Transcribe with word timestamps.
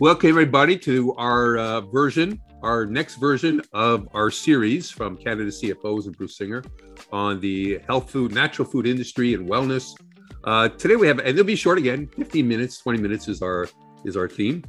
Welcome, 0.00 0.30
everybody, 0.30 0.76
to 0.78 1.14
our 1.14 1.56
uh, 1.56 1.80
version, 1.82 2.40
our 2.62 2.84
next 2.84 3.14
version 3.14 3.62
of 3.72 4.08
our 4.12 4.28
series 4.28 4.90
from 4.90 5.16
Canada 5.16 5.50
CFOs 5.50 6.06
and 6.06 6.16
Bruce 6.16 6.36
Singer 6.36 6.64
on 7.12 7.38
the 7.38 7.78
health 7.86 8.10
food, 8.10 8.34
natural 8.34 8.66
food 8.66 8.88
industry, 8.88 9.34
and 9.34 9.48
wellness. 9.48 9.94
Uh, 10.42 10.68
today 10.68 10.96
we 10.96 11.06
have, 11.06 11.20
and 11.20 11.28
it'll 11.28 11.44
be 11.44 11.54
short 11.54 11.78
again, 11.78 12.08
15 12.16 12.46
minutes, 12.46 12.80
20 12.80 13.00
minutes 13.00 13.28
is 13.28 13.40
our 13.40 13.68
is 14.04 14.16
our 14.16 14.28
theme. 14.28 14.64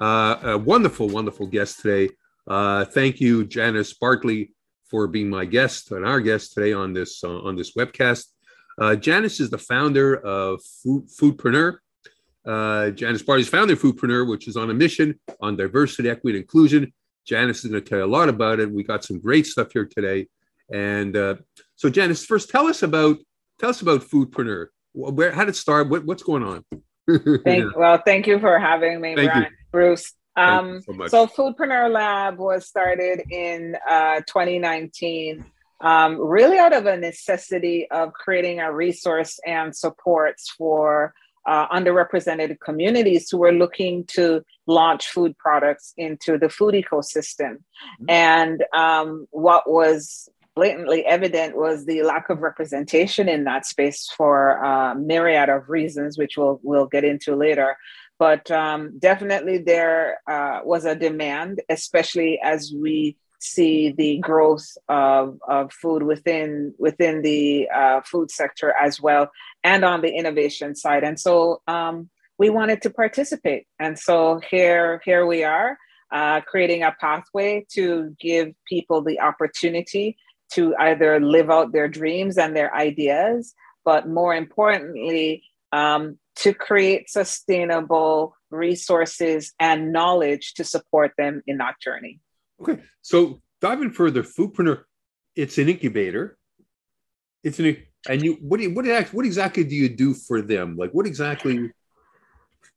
Uh, 0.00 0.36
a 0.42 0.58
wonderful, 0.58 1.06
wonderful 1.06 1.46
guest 1.46 1.80
today. 1.80 2.10
Uh, 2.46 2.86
thank 2.86 3.20
you, 3.20 3.44
Janice 3.44 3.92
Bartley, 3.92 4.54
for 4.90 5.06
being 5.06 5.28
my 5.28 5.44
guest 5.44 5.92
and 5.92 6.06
our 6.06 6.18
guest 6.18 6.54
today 6.54 6.72
on 6.72 6.94
this 6.94 7.22
uh, 7.22 7.40
on 7.40 7.56
this 7.56 7.74
webcast. 7.74 8.24
Uh, 8.80 8.96
Janice 8.96 9.38
is 9.38 9.50
the 9.50 9.58
founder 9.58 10.16
of 10.16 10.62
Food, 10.82 11.08
Foodpreneur. 11.08 11.76
Uh, 12.44 12.90
Janice 12.90 13.22
Bartley 13.22 13.42
is 13.42 13.48
founder 13.48 13.76
Foodpreneur, 13.76 14.28
which 14.28 14.48
is 14.48 14.56
on 14.56 14.70
a 14.70 14.74
mission 14.74 15.18
on 15.40 15.56
diversity, 15.56 16.10
equity, 16.10 16.38
and 16.38 16.42
inclusion. 16.42 16.92
Janice 17.24 17.64
is 17.64 17.70
going 17.70 17.82
to 17.82 17.88
tell 17.88 17.98
you 17.98 18.04
a 18.04 18.06
lot 18.06 18.28
about 18.28 18.58
it. 18.58 18.70
We 18.70 18.82
got 18.82 19.04
some 19.04 19.20
great 19.20 19.46
stuff 19.46 19.72
here 19.72 19.86
today. 19.86 20.26
And 20.72 21.16
uh, 21.16 21.36
so, 21.76 21.88
Janice, 21.88 22.24
first 22.24 22.50
tell 22.50 22.66
us 22.66 22.82
about 22.82 23.18
tell 23.60 23.70
us 23.70 23.82
about 23.82 24.02
Foodpreneur. 24.02 24.66
Where 24.92 25.30
how 25.32 25.44
did 25.44 25.50
it 25.50 25.56
start? 25.56 25.88
What, 25.88 26.04
what's 26.04 26.22
going 26.22 26.42
on? 26.42 26.64
thank, 27.44 27.76
well, 27.76 28.00
thank 28.04 28.26
you 28.26 28.38
for 28.38 28.58
having 28.58 29.00
me, 29.00 29.14
Brian, 29.14 29.48
Bruce. 29.70 30.12
Um, 30.36 30.80
so, 30.82 31.06
so, 31.08 31.26
Foodpreneur 31.26 31.90
Lab 31.90 32.38
was 32.38 32.66
started 32.66 33.22
in 33.30 33.76
uh, 33.88 34.20
2019, 34.26 35.44
um, 35.80 36.18
really 36.18 36.58
out 36.58 36.72
of 36.72 36.86
a 36.86 36.96
necessity 36.96 37.86
of 37.90 38.12
creating 38.12 38.60
a 38.60 38.72
resource 38.72 39.38
and 39.46 39.76
supports 39.76 40.50
for 40.50 41.12
uh, 41.46 41.68
underrepresented 41.68 42.58
communities 42.60 43.28
who 43.30 43.38
were 43.38 43.52
looking 43.52 44.04
to 44.04 44.42
launch 44.66 45.08
food 45.08 45.36
products 45.38 45.92
into 45.96 46.38
the 46.38 46.48
food 46.48 46.74
ecosystem. 46.74 47.56
Mm-hmm. 47.56 48.10
And 48.10 48.64
um, 48.72 49.26
what 49.30 49.70
was 49.70 50.28
blatantly 50.54 51.04
evident 51.06 51.56
was 51.56 51.86
the 51.86 52.02
lack 52.02 52.28
of 52.28 52.40
representation 52.40 53.28
in 53.28 53.44
that 53.44 53.66
space 53.66 54.08
for 54.16 54.58
a 54.58 54.68
uh, 54.68 54.94
myriad 54.94 55.48
of 55.48 55.68
reasons, 55.68 56.18
which 56.18 56.36
we'll, 56.36 56.60
we'll 56.62 56.86
get 56.86 57.04
into 57.04 57.34
later. 57.34 57.76
But 58.18 58.50
um, 58.50 58.98
definitely 58.98 59.58
there 59.58 60.20
uh, 60.30 60.60
was 60.64 60.84
a 60.84 60.94
demand, 60.94 61.62
especially 61.68 62.38
as 62.42 62.72
we 62.76 63.16
see 63.42 63.92
the 63.92 64.18
growth 64.18 64.66
of, 64.88 65.38
of 65.48 65.72
food 65.72 66.02
within 66.02 66.74
within 66.78 67.22
the 67.22 67.68
uh, 67.74 68.00
food 68.02 68.30
sector 68.30 68.72
as 68.80 69.00
well, 69.00 69.30
and 69.64 69.84
on 69.84 70.00
the 70.00 70.12
innovation 70.12 70.74
side. 70.74 71.04
And 71.04 71.18
so 71.18 71.62
um, 71.66 72.08
we 72.38 72.50
wanted 72.50 72.82
to 72.82 72.90
participate, 72.90 73.66
and 73.78 73.98
so 73.98 74.40
here 74.50 75.00
here 75.04 75.26
we 75.26 75.44
are, 75.44 75.76
uh, 76.12 76.40
creating 76.42 76.82
a 76.82 76.96
pathway 77.00 77.66
to 77.72 78.14
give 78.20 78.54
people 78.68 79.02
the 79.02 79.20
opportunity 79.20 80.16
to 80.54 80.74
either 80.76 81.18
live 81.18 81.50
out 81.50 81.72
their 81.72 81.88
dreams 81.88 82.36
and 82.36 82.54
their 82.54 82.74
ideas, 82.74 83.54
but 83.84 84.06
more 84.06 84.34
importantly, 84.34 85.44
um, 85.72 86.18
to 86.36 86.52
create 86.52 87.10
sustainable 87.10 88.36
resources 88.50 89.52
and 89.58 89.92
knowledge 89.92 90.54
to 90.54 90.64
support 90.64 91.12
them 91.16 91.42
in 91.46 91.58
that 91.58 91.80
journey. 91.80 92.20
Okay, 92.60 92.82
so 93.00 93.40
diving 93.60 93.90
further, 93.90 94.22
Foodpreneur, 94.22 94.82
it's 95.34 95.58
an 95.58 95.68
incubator. 95.68 96.36
It's 97.42 97.58
an 97.58 97.76
and 98.08 98.22
you 98.22 98.34
what 98.40 98.58
do 98.58 98.64
you, 98.64 98.74
what 98.74 98.86
what 99.12 99.26
exactly 99.26 99.64
do 99.64 99.74
you 99.74 99.88
do 99.88 100.14
for 100.14 100.42
them? 100.42 100.76
Like 100.76 100.90
what 100.92 101.06
exactly? 101.06 101.70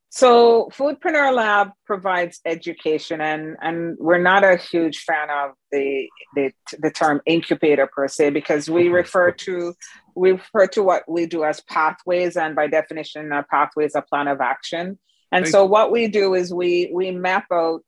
So 0.09 0.69
Foodpreneur 0.71 1.33
Lab 1.33 1.71
provides 1.85 2.39
education, 2.45 3.19
and 3.21 3.57
and 3.61 3.97
we're 3.99 4.21
not 4.21 4.43
a 4.43 4.55
huge 4.55 4.99
fan 4.99 5.29
of 5.29 5.51
the 5.71 6.07
the, 6.35 6.51
the 6.79 6.91
term 6.91 7.21
incubator 7.25 7.88
per 7.88 8.07
se 8.07 8.29
because 8.29 8.69
we 8.69 8.88
refer 8.88 9.31
to 9.31 9.73
we 10.16 10.31
refer 10.33 10.67
to 10.67 10.83
what 10.83 11.03
we 11.07 11.25
do 11.25 11.44
as 11.44 11.59
pathways, 11.61 12.38
and 12.38 12.55
by 12.55 12.67
definition, 12.67 13.31
a 13.31 13.44
pathway 13.44 13.85
is 13.85 13.95
a 13.95 14.01
plan 14.01 14.27
of 14.27 14.39
action. 14.39 14.97
And 15.31 15.44
Thank 15.44 15.51
so 15.51 15.63
you. 15.63 15.69
what 15.69 15.91
we 15.91 16.07
do 16.07 16.33
is 16.33 16.53
we 16.53 16.89
we 16.94 17.11
map 17.11 17.47
out 17.51 17.83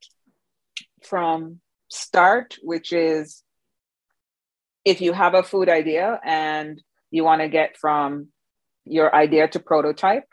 from 1.06 1.62
start, 1.90 2.56
which 2.62 2.92
is 2.94 3.44
if 4.86 5.02
you 5.02 5.14
have 5.14 5.34
a 5.34 5.44
food 5.44 5.70
idea 5.70 6.20
and 6.24 6.82
you 7.12 7.24
want 7.24 7.42
to 7.42 7.50
get 7.50 7.78
from 7.78 8.28
your 8.86 9.14
idea 9.14 9.48
to 9.50 9.60
prototype. 9.60 10.26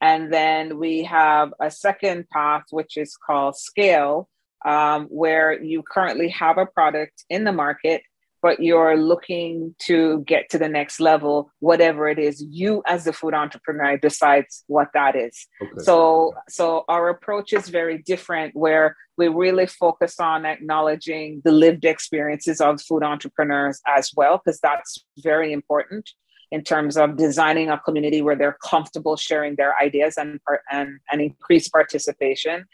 And 0.00 0.32
then 0.32 0.78
we 0.78 1.04
have 1.04 1.52
a 1.60 1.70
second 1.70 2.28
path, 2.28 2.64
which 2.70 2.96
is 2.96 3.16
called 3.16 3.56
scale, 3.56 4.28
um, 4.64 5.06
where 5.06 5.60
you 5.60 5.82
currently 5.82 6.28
have 6.28 6.58
a 6.58 6.66
product 6.66 7.24
in 7.28 7.44
the 7.44 7.52
market 7.52 8.02
but 8.42 8.60
you're 8.60 8.96
looking 8.96 9.74
to 9.80 10.20
get 10.26 10.50
to 10.50 10.58
the 10.58 10.68
next 10.68 11.00
level, 11.00 11.52
whatever 11.60 12.08
it 12.08 12.18
is, 12.18 12.44
you 12.48 12.82
as 12.86 13.04
the 13.04 13.12
food 13.12 13.34
entrepreneur 13.34 13.96
decides 13.96 14.64
what 14.66 14.88
that 14.94 15.16
is. 15.16 15.46
Okay. 15.62 15.72
So, 15.78 16.34
so 16.48 16.84
our 16.88 17.08
approach 17.08 17.52
is 17.52 17.68
very 17.68 17.98
different 17.98 18.54
where 18.54 18.96
we 19.16 19.28
really 19.28 19.66
focus 19.66 20.20
on 20.20 20.44
acknowledging 20.44 21.40
the 21.44 21.52
lived 21.52 21.84
experiences 21.84 22.60
of 22.60 22.80
food 22.82 23.02
entrepreneurs 23.02 23.80
as 23.86 24.10
well, 24.16 24.40
because 24.44 24.60
that's 24.60 25.04
very 25.18 25.52
important 25.52 26.10
in 26.50 26.62
terms 26.62 26.96
of 26.96 27.16
designing 27.16 27.70
a 27.70 27.78
community 27.78 28.22
where 28.22 28.36
they're 28.36 28.58
comfortable 28.62 29.16
sharing 29.16 29.56
their 29.56 29.76
ideas 29.78 30.16
and 30.16 30.40
and, 30.70 30.98
and 31.10 31.20
increase 31.20 31.68
participation 31.68 32.64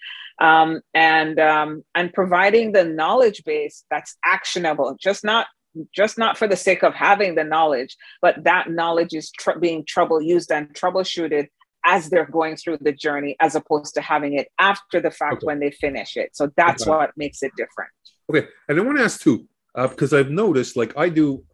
um, 0.40 0.80
and 0.94 1.38
um, 1.38 1.84
and 1.94 2.12
providing 2.12 2.72
the 2.72 2.84
knowledge 2.84 3.42
base 3.44 3.84
that's 3.90 4.16
actionable 4.24 4.96
just 5.00 5.24
not 5.24 5.46
just 5.94 6.18
not 6.18 6.36
for 6.36 6.46
the 6.46 6.56
sake 6.56 6.82
of 6.82 6.94
having 6.94 7.34
the 7.34 7.44
knowledge, 7.44 7.96
but 8.20 8.44
that 8.44 8.70
knowledge 8.70 9.14
is 9.14 9.30
tr- 9.30 9.58
being 9.58 9.84
trouble 9.86 10.20
used 10.20 10.52
and 10.52 10.68
troubleshooted 10.74 11.48
as 11.84 12.10
they're 12.10 12.26
going 12.26 12.56
through 12.56 12.78
the 12.80 12.92
journey, 12.92 13.36
as 13.40 13.54
opposed 13.54 13.94
to 13.94 14.00
having 14.00 14.34
it 14.34 14.48
after 14.58 15.00
the 15.00 15.10
fact 15.10 15.38
okay. 15.38 15.46
when 15.46 15.60
they 15.60 15.70
finish 15.70 16.16
it. 16.16 16.36
So 16.36 16.50
that's 16.56 16.82
okay. 16.82 16.90
what 16.90 17.10
makes 17.16 17.42
it 17.42 17.52
different. 17.56 17.90
Okay, 18.30 18.46
and 18.68 18.78
I 18.78 18.82
want 18.82 18.98
to 18.98 19.04
ask 19.04 19.20
too, 19.20 19.46
uh, 19.74 19.88
because 19.88 20.12
I've 20.12 20.30
noticed, 20.30 20.76
like 20.76 20.96
I 20.96 21.08
do, 21.08 21.44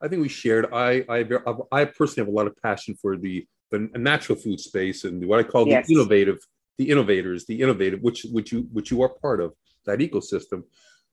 I 0.00 0.08
think 0.08 0.22
we 0.22 0.28
shared. 0.28 0.72
I 0.72 1.04
I 1.08 1.24
I 1.72 1.84
personally 1.84 2.26
have 2.26 2.34
a 2.34 2.36
lot 2.36 2.46
of 2.46 2.56
passion 2.62 2.96
for 3.00 3.16
the 3.16 3.46
the 3.70 3.90
natural 3.96 4.38
food 4.38 4.60
space 4.60 5.04
and 5.04 5.26
what 5.26 5.40
I 5.40 5.42
call 5.42 5.66
yes. 5.66 5.86
the 5.86 5.94
innovative, 5.94 6.38
the 6.78 6.90
innovators, 6.90 7.44
the 7.46 7.60
innovative, 7.60 8.00
which 8.00 8.24
which 8.24 8.52
you 8.52 8.68
which 8.72 8.90
you 8.90 9.02
are 9.02 9.08
part 9.08 9.40
of 9.40 9.54
that 9.86 9.98
ecosystem. 9.98 10.64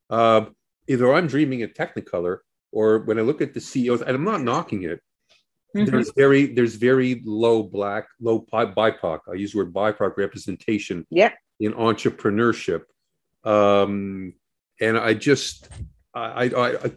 Uh, 0.10 0.46
either 0.88 1.14
I'm 1.14 1.28
dreaming 1.28 1.62
in 1.62 1.70
Technicolor 1.70 2.40
or 2.72 3.00
when 3.00 3.18
I 3.18 3.22
look 3.22 3.42
at 3.42 3.54
the 3.54 3.62
CEOs, 3.62 4.02
and 4.02 4.12
I'm 4.12 4.24
not 4.24 4.42
knocking 4.42 4.84
it, 4.84 5.02
mm-hmm. 5.76 5.86
there's 5.86 6.12
very 6.16 6.48
there's 6.48 6.76
very 6.76 7.22
low 7.26 7.64
black, 7.64 8.08
low 8.20 8.46
BIPOC. 8.52 9.20
I 9.30 9.34
use 9.34 9.54
the 9.54 9.60
word 9.60 9.74
BIPOC 9.74 10.18
representation 10.18 11.08
yeah. 11.10 11.32
in 11.60 11.74
entrepreneurship, 11.74 12.84
um, 13.44 14.34
and 14.80 14.98
I 14.98 15.14
just 15.14 15.70
I, 16.14 16.50
I 16.50 16.76
I 16.76 16.90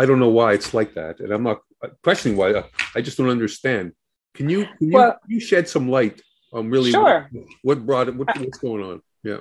I 0.00 0.06
don't 0.06 0.20
know 0.24 0.34
why 0.40 0.52
it's 0.52 0.72
like 0.72 0.94
that, 0.94 1.20
and 1.20 1.30
I'm 1.32 1.42
not 1.42 1.58
questioning 2.02 2.36
why. 2.36 2.64
I 2.94 3.00
just 3.00 3.16
don't 3.18 3.28
understand. 3.28 3.92
Can 4.34 4.48
you 4.48 4.60
can 4.78 4.88
you, 4.90 4.96
well, 4.96 5.18
you 5.26 5.40
shed 5.40 5.68
some 5.68 5.90
light 5.90 6.20
on 6.52 6.70
really 6.70 6.92
sure. 6.92 7.28
what, 7.30 7.44
what 7.62 7.86
brought 7.86 8.08
it? 8.08 8.16
What, 8.16 8.28
what's 8.38 8.58
going 8.58 8.82
on? 8.82 9.02
Yeah 9.22 9.40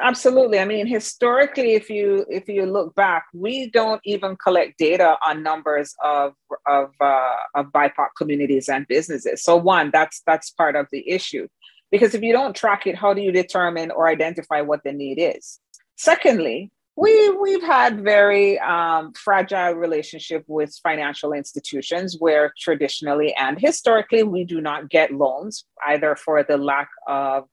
absolutely. 0.00 0.58
I 0.58 0.64
mean, 0.64 0.86
historically, 0.86 1.74
if 1.74 1.90
you 1.90 2.24
if 2.28 2.48
you 2.48 2.66
look 2.66 2.94
back, 2.94 3.26
we 3.34 3.70
don't 3.70 4.00
even 4.04 4.36
collect 4.36 4.78
data 4.78 5.16
on 5.24 5.42
numbers 5.42 5.94
of 6.02 6.34
of 6.66 6.90
uh, 7.00 7.36
of 7.54 7.66
BIPOC 7.66 8.08
communities 8.16 8.68
and 8.68 8.86
businesses. 8.88 9.42
So 9.42 9.56
one, 9.56 9.90
that's 9.92 10.22
that's 10.26 10.50
part 10.50 10.76
of 10.76 10.86
the 10.90 11.08
issue, 11.08 11.48
because 11.90 12.14
if 12.14 12.22
you 12.22 12.32
don't 12.32 12.56
track 12.56 12.86
it, 12.86 12.96
how 12.96 13.14
do 13.14 13.20
you 13.20 13.32
determine 13.32 13.90
or 13.90 14.08
identify 14.08 14.60
what 14.62 14.82
the 14.84 14.92
need 14.92 15.18
is? 15.18 15.60
Secondly, 15.96 16.70
we 16.98 17.30
we've 17.30 17.62
had 17.62 18.02
very 18.02 18.58
um, 18.58 19.12
fragile 19.12 19.74
relationship 19.74 20.42
with 20.48 20.74
financial 20.82 21.32
institutions 21.32 22.16
where 22.18 22.52
traditionally 22.58 23.32
and 23.34 23.60
historically 23.60 24.24
we 24.24 24.44
do 24.44 24.60
not 24.60 24.88
get 24.90 25.12
loans 25.12 25.64
either 25.86 26.16
for 26.16 26.42
the 26.42 26.56
lack 26.56 26.88
of 27.06 27.44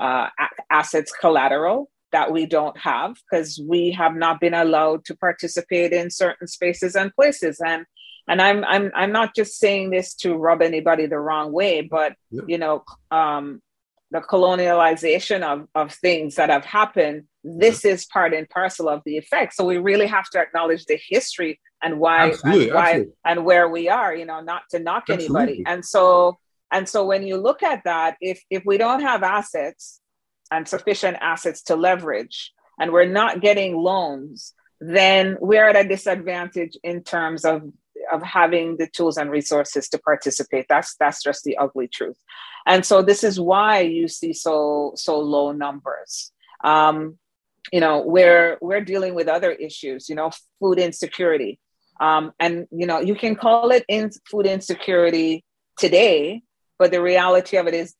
uh, 0.00 0.28
assets 0.70 1.12
collateral 1.18 1.90
that 2.12 2.30
we 2.30 2.44
don't 2.44 2.76
have 2.76 3.16
because 3.30 3.58
we 3.66 3.90
have 3.90 4.14
not 4.14 4.38
been 4.38 4.54
allowed 4.54 5.04
to 5.06 5.16
participate 5.16 5.92
in 5.92 6.10
certain 6.10 6.46
spaces 6.46 6.94
and 6.94 7.14
places 7.14 7.58
and 7.64 7.86
and 8.28 8.42
I'm 8.42 8.64
I'm 8.64 8.92
I'm 8.94 9.12
not 9.12 9.34
just 9.34 9.58
saying 9.58 9.90
this 9.90 10.14
to 10.16 10.36
rub 10.36 10.60
anybody 10.60 11.06
the 11.06 11.18
wrong 11.18 11.52
way, 11.52 11.80
but 11.80 12.14
yeah. 12.30 12.42
you 12.46 12.58
know, 12.58 12.84
um, 13.10 13.62
the 14.10 14.20
colonialization 14.20 15.42
of 15.42 15.68
of 15.74 15.92
things 15.92 16.34
that 16.36 16.50
have 16.50 16.64
happened. 16.64 17.24
This 17.44 17.84
is 17.84 18.06
part 18.06 18.34
and 18.34 18.48
parcel 18.48 18.88
of 18.88 19.02
the 19.04 19.16
effect. 19.16 19.54
So 19.54 19.64
we 19.64 19.78
really 19.78 20.06
have 20.06 20.28
to 20.30 20.40
acknowledge 20.40 20.84
the 20.86 20.98
history 21.08 21.60
and 21.82 21.98
why 21.98 22.30
absolutely, 22.30 22.64
and 22.66 22.74
why 22.74 22.88
absolutely. 22.88 23.12
and 23.24 23.44
where 23.44 23.68
we 23.68 23.88
are. 23.88 24.14
You 24.14 24.26
know, 24.26 24.40
not 24.40 24.62
to 24.70 24.78
knock 24.78 25.04
absolutely. 25.08 25.42
anybody. 25.42 25.62
And 25.66 25.84
so 25.84 26.38
and 26.70 26.88
so 26.88 27.04
when 27.04 27.22
you 27.22 27.36
look 27.36 27.62
at 27.62 27.84
that, 27.84 28.16
if 28.20 28.42
if 28.50 28.62
we 28.64 28.78
don't 28.78 29.00
have 29.00 29.22
assets 29.22 30.00
and 30.50 30.66
sufficient 30.66 31.16
assets 31.20 31.62
to 31.62 31.76
leverage, 31.76 32.52
and 32.78 32.92
we're 32.92 33.06
not 33.06 33.40
getting 33.40 33.76
loans, 33.76 34.54
then 34.80 35.36
we're 35.40 35.68
at 35.68 35.76
a 35.76 35.88
disadvantage 35.88 36.76
in 36.82 37.02
terms 37.02 37.44
of 37.44 37.62
of 38.12 38.22
having 38.22 38.76
the 38.76 38.86
tools 38.86 39.16
and 39.16 39.30
resources 39.30 39.88
to 39.90 39.98
participate. 39.98 40.66
That's 40.68 40.96
that's 40.96 41.22
just 41.22 41.44
the 41.44 41.56
ugly 41.56 41.88
truth. 41.88 42.18
And 42.66 42.84
so 42.84 43.02
this 43.02 43.24
is 43.24 43.40
why 43.40 43.80
you 43.80 44.08
see 44.08 44.32
so 44.32 44.92
so 44.96 45.18
low 45.18 45.52
numbers. 45.52 46.32
Um, 46.62 47.18
you 47.72 47.80
know, 47.80 48.02
we're 48.02 48.58
we're 48.60 48.80
dealing 48.80 49.14
with 49.14 49.28
other 49.28 49.52
issues. 49.52 50.08
You 50.08 50.14
know, 50.14 50.30
food 50.60 50.78
insecurity, 50.78 51.58
um, 52.00 52.32
and 52.38 52.66
you 52.70 52.86
know, 52.86 53.00
you 53.00 53.14
can 53.14 53.36
call 53.36 53.70
it 53.70 53.84
in 53.88 54.10
food 54.30 54.46
insecurity 54.46 55.44
today, 55.78 56.42
but 56.78 56.90
the 56.90 57.02
reality 57.02 57.56
of 57.56 57.66
it 57.66 57.74
is 57.74 57.94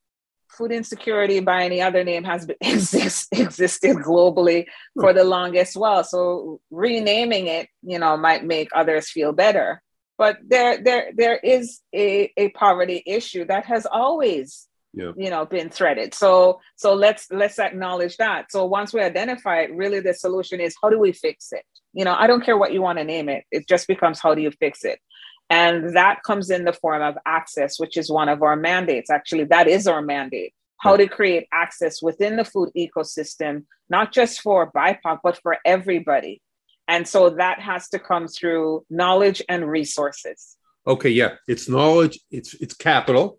food 0.51 0.73
insecurity 0.73 1.41
by 1.41 1.65
any 1.65 1.81
other 1.81 2.05
name 2.05 2.25
has 2.25 2.47
been, 2.47 2.57
exist, 2.61 3.29
existed 3.33 3.97
globally 3.99 4.67
for 4.99 5.13
the 5.13 5.25
longest 5.25 5.77
while. 5.77 6.05
So 6.05 6.61
renaming 6.71 7.47
it, 7.47 7.69
you 7.83 7.99
know, 7.99 8.17
might 8.17 8.45
make 8.45 8.69
others 8.75 9.11
feel 9.11 9.33
better. 9.33 9.83
But 10.21 10.37
there, 10.47 10.77
there, 10.77 11.13
there 11.17 11.39
is 11.39 11.81
a, 11.95 12.31
a 12.37 12.51
poverty 12.51 13.03
issue 13.07 13.47
that 13.47 13.65
has 13.65 13.87
always, 13.87 14.69
yeah. 14.93 15.13
you 15.17 15.31
know, 15.31 15.47
been 15.47 15.71
threaded. 15.71 16.13
So, 16.13 16.61
so 16.77 16.93
let's 16.93 17.29
let's 17.31 17.59
acknowledge 17.59 18.19
that. 18.19 18.53
So 18.53 18.67
once 18.67 18.93
we 18.93 19.01
identify 19.01 19.61
it, 19.61 19.75
really 19.75 20.01
the 20.01 20.13
solution 20.13 20.61
is 20.61 20.77
how 20.83 20.91
do 20.91 20.99
we 20.99 21.13
fix 21.13 21.53
it? 21.53 21.65
You 21.95 22.05
know, 22.05 22.13
I 22.13 22.27
don't 22.27 22.45
care 22.45 22.59
what 22.59 22.75
you 22.75 22.83
want 22.83 22.99
to 22.99 23.05
name 23.05 23.31
it. 23.31 23.45
It 23.51 23.67
just 23.67 23.89
becomes 23.89 24.21
how 24.21 24.35
do 24.35 24.43
you 24.43 24.51
fix 24.51 24.85
it? 24.85 25.01
And 25.49 25.97
that 25.97 26.23
comes 26.23 26.51
in 26.51 26.67
the 26.67 26.75
form 26.75 27.01
of 27.01 27.17
access, 27.25 27.81
which 27.81 27.97
is 27.97 28.11
one 28.11 28.29
of 28.29 28.43
our 28.43 28.57
mandates. 28.57 29.09
Actually, 29.09 29.45
that 29.45 29.69
is 29.69 29.87
our 29.87 30.03
mandate 30.03 30.53
how 30.81 30.97
to 30.97 31.07
create 31.07 31.47
access 31.53 32.03
within 32.03 32.37
the 32.37 32.45
food 32.45 32.71
ecosystem, 32.77 33.65
not 33.89 34.13
just 34.13 34.43
for 34.43 34.71
BIPOC, 34.73 35.21
but 35.23 35.39
for 35.43 35.57
everybody. 35.65 36.43
And 36.91 37.07
so 37.07 37.31
that 37.31 37.61
has 37.61 37.89
to 37.91 38.01
come 38.01 38.27
through 38.27 38.85
knowledge 38.91 39.41
and 39.49 39.71
resources. 39.71 40.57
Okay, 40.85 41.11
yeah, 41.11 41.35
it's 41.47 41.69
knowledge, 41.69 42.19
it's 42.33 42.55
it's 42.55 42.75
capital. 42.75 43.39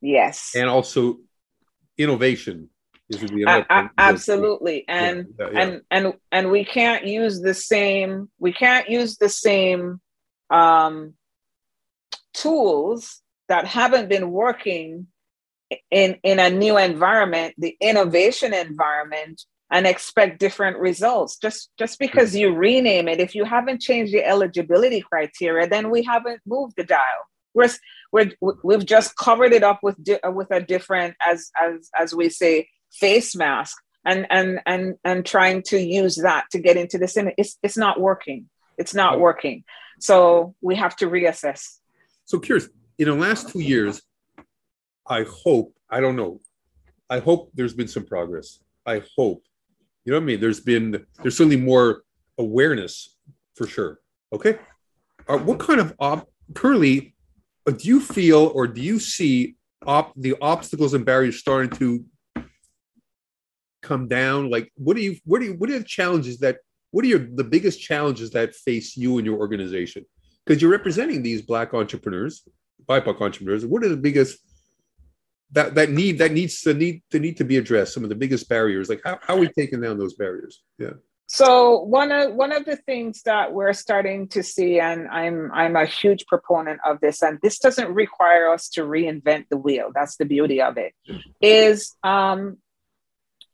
Yes. 0.00 0.52
And 0.54 0.68
also 0.68 1.18
innovation 1.98 2.70
is 3.08 3.22
a- 3.22 3.66
a- 3.68 3.90
absolutely. 3.98 4.84
And 4.86 5.34
yeah, 5.38 5.50
yeah. 5.50 5.60
and 5.60 5.82
and 5.90 6.14
and 6.30 6.50
we 6.52 6.64
can't 6.64 7.04
use 7.04 7.40
the 7.40 7.54
same 7.54 8.30
we 8.38 8.52
can't 8.52 8.88
use 8.88 9.16
the 9.16 9.28
same 9.28 10.00
um 10.50 11.14
tools 12.32 13.22
that 13.48 13.66
haven't 13.66 14.08
been 14.08 14.30
working 14.30 15.08
in 15.90 16.18
in 16.22 16.38
a 16.38 16.50
new 16.50 16.76
environment 16.78 17.54
the 17.58 17.76
innovation 17.80 18.54
environment 18.54 19.42
and 19.70 19.86
expect 19.86 20.38
different 20.38 20.78
results. 20.78 21.36
Just 21.36 21.70
just 21.78 21.98
because 21.98 22.34
you 22.34 22.54
rename 22.54 23.08
it 23.08 23.20
if 23.20 23.34
you 23.34 23.44
haven't 23.44 23.80
changed 23.80 24.12
the 24.12 24.26
eligibility 24.26 25.00
criteria 25.00 25.68
then 25.68 25.90
we 25.90 26.02
haven't 26.02 26.40
moved 26.46 26.74
the 26.76 26.84
dial. 26.84 27.00
We're, 27.54 27.70
we're 28.12 28.32
we've 28.62 28.84
just 28.84 29.16
covered 29.16 29.52
it 29.52 29.62
up 29.62 29.80
with 29.82 30.02
di- 30.02 30.20
with 30.24 30.50
a 30.50 30.60
different 30.60 31.16
as 31.24 31.50
as 31.60 31.90
as 31.98 32.14
we 32.14 32.28
say 32.28 32.68
face 32.92 33.34
mask 33.34 33.76
and 34.04 34.26
and 34.30 34.60
and 34.66 34.96
and 35.04 35.24
trying 35.24 35.62
to 35.64 35.78
use 35.78 36.16
that 36.16 36.46
to 36.50 36.58
get 36.58 36.76
into 36.76 36.98
this 36.98 37.16
it's 37.16 37.58
it's 37.62 37.76
not 37.76 38.00
working. 38.00 38.48
It's 38.76 38.94
not 38.94 39.20
working. 39.20 39.64
So 40.00 40.54
we 40.60 40.74
have 40.76 40.96
to 40.96 41.06
reassess. 41.06 41.78
So 42.24 42.38
curious 42.38 42.68
in 42.98 43.06
the 43.06 43.14
last 43.14 43.50
two 43.50 43.60
years 43.60 44.02
I 45.06 45.24
hope, 45.24 45.74
I 45.90 46.00
don't 46.00 46.16
know, 46.16 46.40
I 47.10 47.18
hope 47.18 47.50
there's 47.54 47.74
been 47.74 47.88
some 47.88 48.06
progress. 48.06 48.58
I 48.86 49.02
hope. 49.16 49.42
You 50.04 50.12
know 50.12 50.18
what 50.18 50.24
I 50.24 50.26
mean? 50.26 50.40
There's 50.40 50.60
been, 50.60 51.06
there's 51.22 51.36
certainly 51.36 51.56
more 51.56 52.02
awareness 52.38 53.16
for 53.54 53.66
sure. 53.66 54.00
Okay. 54.32 54.58
Uh, 55.28 55.38
what 55.38 55.58
kind 55.58 55.80
of 55.80 55.94
op, 55.98 56.28
currently, 56.54 57.14
uh, 57.66 57.70
do 57.70 57.88
you 57.88 58.00
feel 58.00 58.52
or 58.54 58.66
do 58.66 58.82
you 58.82 58.98
see 58.98 59.56
op, 59.86 60.12
the 60.16 60.34
obstacles 60.42 60.92
and 60.92 61.04
barriers 61.06 61.38
starting 61.38 61.70
to 61.78 62.04
come 63.82 64.08
down? 64.08 64.50
Like, 64.50 64.70
what 64.76 64.96
do 64.96 65.02
you, 65.02 65.16
what 65.24 65.40
do 65.40 65.46
you, 65.46 65.54
what 65.54 65.70
are 65.70 65.78
the 65.78 65.84
challenges 65.84 66.38
that, 66.40 66.58
what 66.90 67.04
are 67.04 67.08
your, 67.08 67.26
the 67.34 67.44
biggest 67.44 67.80
challenges 67.80 68.30
that 68.32 68.54
face 68.54 68.96
you 68.96 69.16
and 69.18 69.26
your 69.26 69.38
organization? 69.38 70.04
Because 70.44 70.60
you're 70.60 70.70
representing 70.70 71.22
these 71.22 71.40
Black 71.40 71.72
entrepreneurs, 71.72 72.46
BIPOC 72.86 73.20
entrepreneurs. 73.22 73.64
What 73.64 73.82
are 73.82 73.88
the 73.88 73.96
biggest 73.96 74.38
that 75.52 75.74
that 75.74 75.90
need 75.90 76.18
that 76.18 76.32
needs 76.32 76.60
to 76.62 76.74
need 76.74 77.02
to 77.10 77.18
need 77.18 77.36
to 77.38 77.44
be 77.44 77.56
addressed. 77.56 77.94
Some 77.94 78.02
of 78.02 78.08
the 78.08 78.14
biggest 78.14 78.48
barriers, 78.48 78.88
like 78.88 79.00
how, 79.04 79.18
how 79.22 79.34
are 79.34 79.40
we 79.40 79.48
taking 79.48 79.80
down 79.80 79.98
those 79.98 80.14
barriers? 80.14 80.62
Yeah. 80.78 80.94
So 81.26 81.80
one 81.80 82.12
of 82.12 82.34
one 82.34 82.52
of 82.52 82.64
the 82.64 82.76
things 82.76 83.22
that 83.22 83.52
we're 83.52 83.72
starting 83.72 84.28
to 84.28 84.42
see, 84.42 84.78
and 84.78 85.08
I'm 85.08 85.50
I'm 85.52 85.76
a 85.76 85.86
huge 85.86 86.26
proponent 86.26 86.80
of 86.84 87.00
this, 87.00 87.22
and 87.22 87.38
this 87.42 87.58
doesn't 87.58 87.94
require 87.94 88.52
us 88.52 88.68
to 88.70 88.82
reinvent 88.82 89.46
the 89.48 89.56
wheel. 89.56 89.90
That's 89.94 90.16
the 90.16 90.26
beauty 90.26 90.60
of 90.60 90.76
it. 90.76 90.92
Is 91.40 91.96
um, 92.02 92.58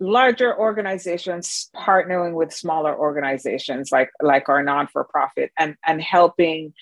larger 0.00 0.58
organizations 0.58 1.70
partnering 1.76 2.34
with 2.34 2.52
smaller 2.52 2.98
organizations 2.98 3.92
like 3.92 4.10
like 4.20 4.48
our 4.48 4.62
non 4.62 4.88
for 4.88 5.04
profit 5.04 5.52
and 5.58 5.76
and 5.87 6.02
helping 6.02 6.72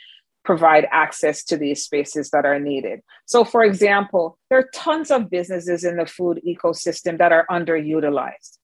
provide 0.49 0.87
access 0.91 1.45
to 1.45 1.59
these 1.59 1.81
spaces 1.85 2.31
that 2.31 2.47
are 2.47 2.59
needed. 2.59 3.03
So, 3.27 3.45
for 3.45 3.63
example, 3.63 4.39
there 4.49 4.59
are 4.61 4.71
tons 4.73 5.11
of 5.11 5.29
businesses 5.29 5.85
in 5.85 5.99
the 5.99 6.07
food 6.07 6.41
ecosystem 6.53 7.19
that 7.19 7.33
are 7.33 7.45
underutilized. 7.51 8.57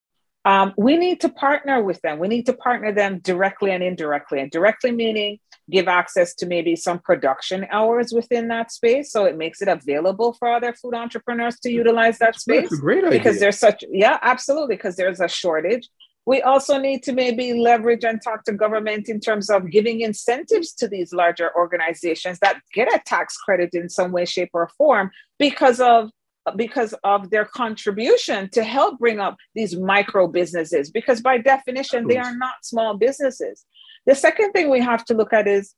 Um, 0.46 0.72
we 0.78 0.96
need 0.96 1.20
to 1.20 1.28
partner 1.28 1.82
with 1.82 2.00
them. 2.00 2.19
We 2.19 2.28
need 2.28 2.46
to 2.46 2.54
partner 2.54 2.90
them 2.90 3.19
directly 3.19 3.70
and 3.70 3.82
indirectly. 3.82 4.40
And 4.40 4.50
directly 4.50 4.92
meaning 4.92 5.40
give 5.70 5.86
access 5.86 6.34
to 6.36 6.46
maybe 6.46 6.75
some 6.75 7.00
production 7.00 7.66
hours 7.70 8.14
within 8.14 8.48
that 8.48 8.72
space, 8.72 9.12
so 9.12 9.26
it 9.26 9.36
makes 9.36 9.60
it 9.60 9.69
available 9.69 10.32
for 10.38 10.48
other 10.56 10.72
food 10.72 10.94
entrepreneurs 10.94 11.58
to 11.64 11.70
utilize 11.70 12.16
that 12.19 12.34
space. 12.40 12.62
That's 12.62 12.81
a 12.81 12.86
great 12.88 13.04
idea. 13.04 13.19
Because 13.19 13.40
there's 13.40 13.58
such 13.58 13.84
yeah, 13.90 14.16
absolutely. 14.22 14.76
Because 14.76 14.96
there's 14.96 15.20
a 15.20 15.28
shortage. 15.28 15.86
We 16.26 16.41
also 16.41 16.79
need 16.79 17.03
to 17.05 17.12
maybe 17.12 17.53
leverage 17.53 18.05
and 18.05 18.21
talk 18.23 18.44
to 18.44 18.53
government 18.53 19.09
in 19.09 19.21
terms 19.21 19.50
of 19.50 19.71
giving 19.71 20.00
incentives 20.00 20.73
to 20.75 20.88
these 20.88 21.12
larger 21.12 21.55
organizations 21.55 22.38
that 22.38 22.61
get 22.73 22.93
a 22.94 22.99
tax 23.05 23.37
credit 23.37 23.75
in 23.75 23.88
some 23.88 24.11
way, 24.11 24.25
shape, 24.25 24.50
or 24.55 24.69
form 24.79 25.11
because 25.38 25.81
of 25.81 26.11
because 26.56 26.94
of 27.05 27.31
their 27.31 27.47
contribution 27.47 28.50
to 28.50 28.62
help 28.62 28.99
bring 28.99 29.19
up 29.19 29.37
these 29.55 29.76
micro 29.76 30.27
businesses. 30.27 30.91
Because 30.91 31.20
by 31.20 31.39
definition 31.39 32.06
they 32.06 32.19
are 32.19 32.37
not 32.37 32.55
small 32.63 32.96
businesses. 32.96 33.65
The 34.06 34.15
second 34.15 34.53
thing 34.53 34.70
we 34.70 34.81
have 34.81 35.05
to 35.06 35.15
look 35.15 35.32
at 35.32 35.48
is 35.48 35.75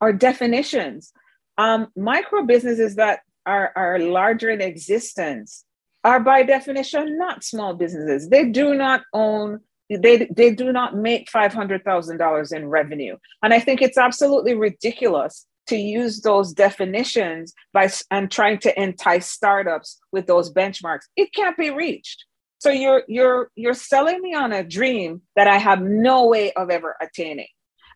our 0.00 0.12
definitions. 0.12 1.12
Um, 1.58 1.88
micro 1.94 2.44
businesses 2.44 2.96
that 2.96 3.20
are, 3.44 3.72
are 3.76 3.98
larger 3.98 4.50
in 4.50 4.60
existence 4.60 5.64
are 6.04 6.20
by 6.20 6.42
definition 6.42 7.18
not 7.18 7.44
small 7.44 7.74
businesses. 7.74 8.28
They 8.28 8.46
do 8.46 8.74
not 8.74 9.02
own 9.12 9.60
they, 10.00 10.28
they 10.34 10.50
do 10.54 10.72
not 10.72 10.96
make 10.96 11.30
$500,000 11.30 12.52
in 12.56 12.68
revenue. 12.68 13.16
And 13.42 13.52
I 13.52 13.60
think 13.60 13.82
it's 13.82 13.98
absolutely 13.98 14.54
ridiculous 14.54 15.46
to 15.68 15.76
use 15.76 16.20
those 16.20 16.52
definitions 16.52 17.54
by 17.72 17.90
and 18.10 18.30
trying 18.30 18.58
to 18.58 18.80
entice 18.80 19.28
startups 19.28 20.00
with 20.10 20.26
those 20.26 20.52
benchmarks. 20.52 21.02
It 21.16 21.32
can't 21.34 21.56
be 21.56 21.70
reached. 21.70 22.24
So 22.58 22.70
you're 22.70 23.02
you're 23.08 23.50
you're 23.56 23.74
selling 23.74 24.20
me 24.20 24.34
on 24.34 24.52
a 24.52 24.62
dream 24.62 25.22
that 25.34 25.48
I 25.48 25.58
have 25.58 25.82
no 25.82 26.26
way 26.26 26.52
of 26.52 26.70
ever 26.70 26.96
attaining. 27.00 27.48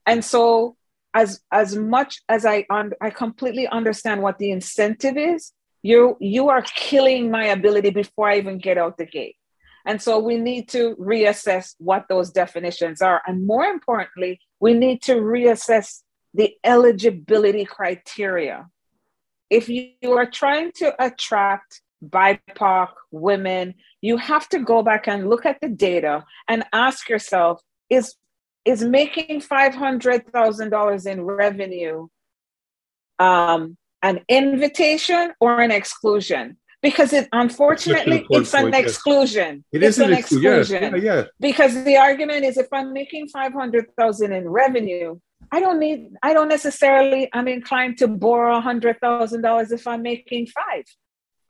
And 0.06 0.24
so 0.24 0.76
as 1.14 1.40
as 1.52 1.76
much 1.76 2.22
as 2.28 2.44
I 2.44 2.66
un, 2.70 2.92
I 3.00 3.10
completely 3.10 3.68
understand 3.68 4.22
what 4.22 4.38
the 4.38 4.50
incentive 4.50 5.16
is, 5.16 5.52
you 5.82 6.16
you 6.20 6.48
are 6.48 6.62
killing 6.62 7.30
my 7.30 7.46
ability 7.46 7.90
before 7.90 8.28
I 8.28 8.38
even 8.38 8.58
get 8.58 8.76
out 8.76 8.98
the 8.98 9.06
gate. 9.06 9.36
And 9.86 10.02
so 10.02 10.18
we 10.18 10.36
need 10.36 10.68
to 10.70 10.96
reassess 10.96 11.76
what 11.78 12.06
those 12.08 12.30
definitions 12.30 13.00
are. 13.00 13.22
And 13.26 13.46
more 13.46 13.64
importantly, 13.64 14.40
we 14.58 14.74
need 14.74 15.00
to 15.02 15.14
reassess 15.14 16.02
the 16.34 16.54
eligibility 16.64 17.64
criteria. 17.64 18.66
If 19.48 19.68
you 19.68 19.92
are 20.12 20.26
trying 20.26 20.72
to 20.76 20.92
attract 21.02 21.82
BIPOC 22.04 22.88
women, 23.12 23.74
you 24.02 24.16
have 24.16 24.48
to 24.48 24.58
go 24.58 24.82
back 24.82 25.06
and 25.06 25.30
look 25.30 25.46
at 25.46 25.60
the 25.60 25.68
data 25.68 26.24
and 26.48 26.64
ask 26.72 27.08
yourself 27.08 27.62
is, 27.88 28.16
is 28.64 28.82
making 28.82 29.40
$500,000 29.40 31.06
in 31.06 31.22
revenue 31.22 32.08
um, 33.20 33.76
an 34.02 34.20
invitation 34.28 35.32
or 35.40 35.60
an 35.60 35.70
exclusion 35.70 36.58
because 36.88 37.12
it 37.12 37.28
unfortunately 37.32 38.24
it's 38.30 38.54
an 38.54 38.70
point, 38.70 38.74
exclusion. 38.76 39.64
It 39.72 39.82
is 39.82 39.98
an, 39.98 40.12
an 40.12 40.18
exclusion. 40.18 40.82
Yeah, 40.82 40.96
yeah, 40.96 41.22
Because 41.40 41.72
the 41.84 41.96
argument 41.96 42.44
is 42.44 42.56
if 42.56 42.68
I'm 42.72 42.92
making 42.92 43.28
500,000 43.28 44.32
in 44.32 44.48
revenue, 44.48 45.18
I 45.50 45.58
don't 45.60 45.80
need 45.80 45.98
I 46.22 46.32
don't 46.32 46.48
necessarily 46.48 47.28
I'm 47.32 47.48
inclined 47.48 47.98
to 47.98 48.08
borrow 48.08 48.60
$100,000 48.60 49.72
if 49.72 49.86
I'm 49.86 50.02
making 50.02 50.46
5. 50.46 50.84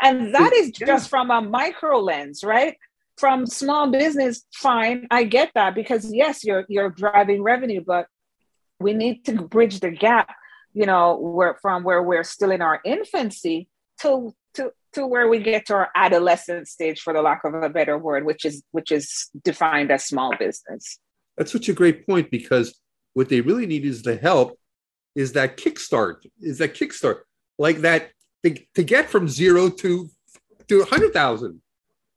And 0.03 0.35
that 0.35 0.53
is 0.53 0.71
just 0.71 1.09
from 1.09 1.31
a 1.31 1.41
micro 1.41 1.99
lens, 1.99 2.45
right? 2.45 2.77
from 3.17 3.47
small 3.47 3.91
business, 3.91 4.45
fine, 4.53 5.07
I 5.11 5.25
get 5.25 5.51
that 5.55 5.75
because 5.75 6.13
yes, 6.13 6.45
you're 6.45 6.65
you're 6.69 6.91
driving 6.91 7.43
revenue, 7.43 7.83
but 7.87 8.07
we 8.79 8.93
need 8.93 9.25
to 9.25 9.33
bridge 9.33 9.81
the 9.81 9.91
gap, 9.91 10.35
you 10.75 10.87
know, 10.87 11.17
where 11.17 11.57
from 11.63 11.83
where 11.83 12.03
we're 12.03 12.25
still 12.25 12.51
in 12.51 12.61
our 12.61 12.79
infancy 12.85 13.69
to 14.03 14.35
to 14.97 15.07
where 15.07 15.29
we 15.29 15.39
get 15.39 15.67
to 15.67 15.75
our 15.75 15.91
adolescent 15.95 16.67
stage, 16.69 17.01
for 17.01 17.13
the 17.13 17.23
lack 17.23 17.45
of 17.45 17.55
a 17.55 17.69
better 17.69 17.97
word, 17.97 18.25
which 18.25 18.45
is 18.45 18.63
which 18.73 18.91
is 18.91 19.31
defined 19.45 19.91
as 19.91 20.05
small 20.05 20.35
business. 20.37 20.99
That's 21.37 21.53
such 21.53 21.69
a 21.69 21.73
great 21.73 22.07
point 22.07 22.31
because 22.31 22.81
what 23.15 23.29
they 23.29 23.41
really 23.41 23.67
need 23.67 23.85
is 23.85 24.03
the 24.03 24.17
help, 24.17 24.59
is 25.15 25.33
that 25.33 25.57
kickstart, 25.57 26.27
is 26.41 26.59
that 26.59 26.75
kickstart, 26.75 27.21
like 27.59 27.79
that 27.79 28.11
to, 28.45 28.59
to 28.75 28.83
get 28.83 29.09
from 29.09 29.29
zero 29.29 29.69
to 29.69 30.09
to 30.69 30.81
a 30.81 30.85
hundred 30.87 31.13
thousand. 31.13 31.61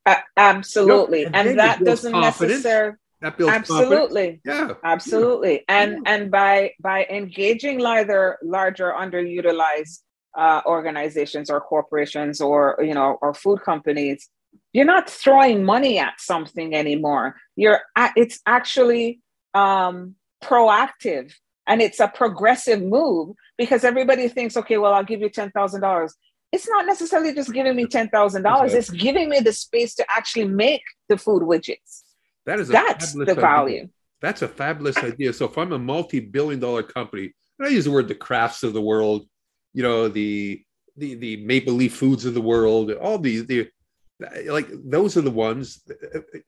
Uh, 0.05 0.15
absolutely, 0.37 1.25
and, 1.25 1.35
and 1.35 1.59
that 1.59 1.83
doesn't 1.83 2.13
necessarily 2.13 2.95
that 3.21 3.37
builds 3.37 3.53
absolutely 3.53 4.39
confidence. 4.45 4.77
yeah 4.83 4.89
absolutely 4.89 5.53
yeah. 5.53 5.81
and 5.81 5.91
yeah. 5.91 6.13
and 6.13 6.31
by 6.31 6.71
by 6.79 7.05
engaging 7.09 7.77
larger 7.79 8.37
larger 8.41 8.93
underutilized 8.97 9.99
uh, 10.37 10.61
organizations 10.65 11.49
or 11.49 11.59
corporations 11.59 12.39
or 12.41 12.77
you 12.81 12.93
know 12.93 13.17
or 13.21 13.33
food 13.33 13.61
companies 13.61 14.29
you're 14.73 14.85
not 14.85 15.09
throwing 15.09 15.63
money 15.63 15.97
at 15.97 16.19
something 16.19 16.75
anymore. 16.75 17.35
You're 17.55 17.81
it's 18.15 18.39
actually 18.45 19.19
um, 19.53 20.15
proactive 20.43 21.33
and 21.67 21.81
it's 21.81 21.99
a 21.99 22.07
progressive 22.07 22.81
move 22.81 23.35
because 23.57 23.83
everybody 23.83 24.27
thinks 24.27 24.55
okay 24.55 24.77
well 24.77 24.93
i'll 24.93 25.03
give 25.03 25.21
you 25.21 25.29
$10000 25.29 26.09
it's 26.51 26.69
not 26.69 26.85
necessarily 26.85 27.33
just 27.33 27.51
giving 27.51 27.75
me 27.75 27.85
$10000 27.85 28.73
it's 28.73 28.89
giving 28.89 29.29
me 29.29 29.39
the 29.39 29.51
space 29.51 29.95
to 29.95 30.05
actually 30.09 30.45
make 30.45 30.81
the 31.09 31.17
food 31.17 31.43
widgets. 31.43 32.03
That 32.45 32.59
is 32.59 32.69
that's 32.69 33.13
the 33.13 33.35
value. 33.35 33.77
Idea. 33.77 33.89
that's 34.21 34.41
a 34.41 34.47
fabulous 34.47 34.97
idea. 34.97 35.33
So 35.33 35.45
if 35.45 35.57
i'm 35.57 35.73
a 35.73 35.79
multi-billion 35.79 36.59
dollar 36.59 36.83
company 36.83 37.33
and 37.57 37.67
i 37.67 37.71
use 37.71 37.85
the 37.85 37.91
word 37.91 38.07
the 38.07 38.15
Krafts 38.15 38.63
of 38.63 38.73
the 38.73 38.81
world 38.81 39.27
you 39.79 39.83
know 39.83 40.09
the 40.09 40.61
the 40.97 41.15
the 41.15 41.37
maple 41.37 41.73
leaf 41.73 41.95
foods 41.95 42.25
of 42.25 42.33
the 42.33 42.45
world 42.53 42.91
all 43.05 43.17
these 43.17 43.45
the 43.45 43.69
like 44.47 44.67
those 44.95 45.15
are 45.15 45.21
the 45.21 45.37
ones 45.47 45.65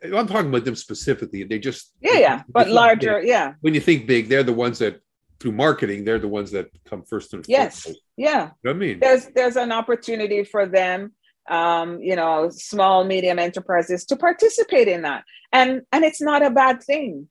i'm 0.04 0.28
talking 0.28 0.50
about 0.50 0.66
them 0.66 0.76
specifically 0.76 1.46
they 1.46 1.58
just 1.58 1.94
yeah 2.02 2.20
yeah 2.26 2.44
but 2.50 2.68
larger 2.68 3.20
big. 3.20 3.30
yeah. 3.30 3.54
When 3.62 3.74
you 3.74 3.80
think 3.80 4.06
big 4.06 4.28
they're 4.28 4.50
the 4.52 4.60
ones 4.66 4.80
that 4.80 5.00
through 5.40 5.54
marketing 5.54 6.04
they're 6.04 6.26
the 6.28 6.34
ones 6.40 6.52
that 6.52 6.68
come 6.90 7.04
first 7.04 7.34
and 7.34 7.46
yes 7.48 7.88
yeah. 8.18 8.50
You 8.64 8.66
know 8.66 8.72
i 8.72 8.74
mean? 8.74 9.00
There's 9.00 9.28
there's 9.38 9.56
an 9.56 9.72
opportunity 9.72 10.44
for 10.44 10.64
them 10.80 11.14
um 11.50 12.02
you 12.10 12.18
know 12.20 12.50
small 12.50 13.06
medium 13.06 13.40
enterprises 13.40 14.04
to 14.10 14.18
participate 14.18 14.90
in 14.90 15.04
that. 15.04 15.24
And 15.54 15.70
and 15.94 16.04
it's 16.04 16.22
not 16.30 16.46
a 16.46 16.52
bad 16.62 16.84
thing. 16.84 17.30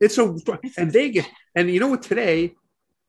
It's 0.00 0.18
a 0.18 0.24
and 0.76 0.90
they 0.96 1.06
get 1.10 1.28
and 1.54 1.70
you 1.70 1.78
know 1.78 1.90
what 1.94 2.02
today 2.02 2.38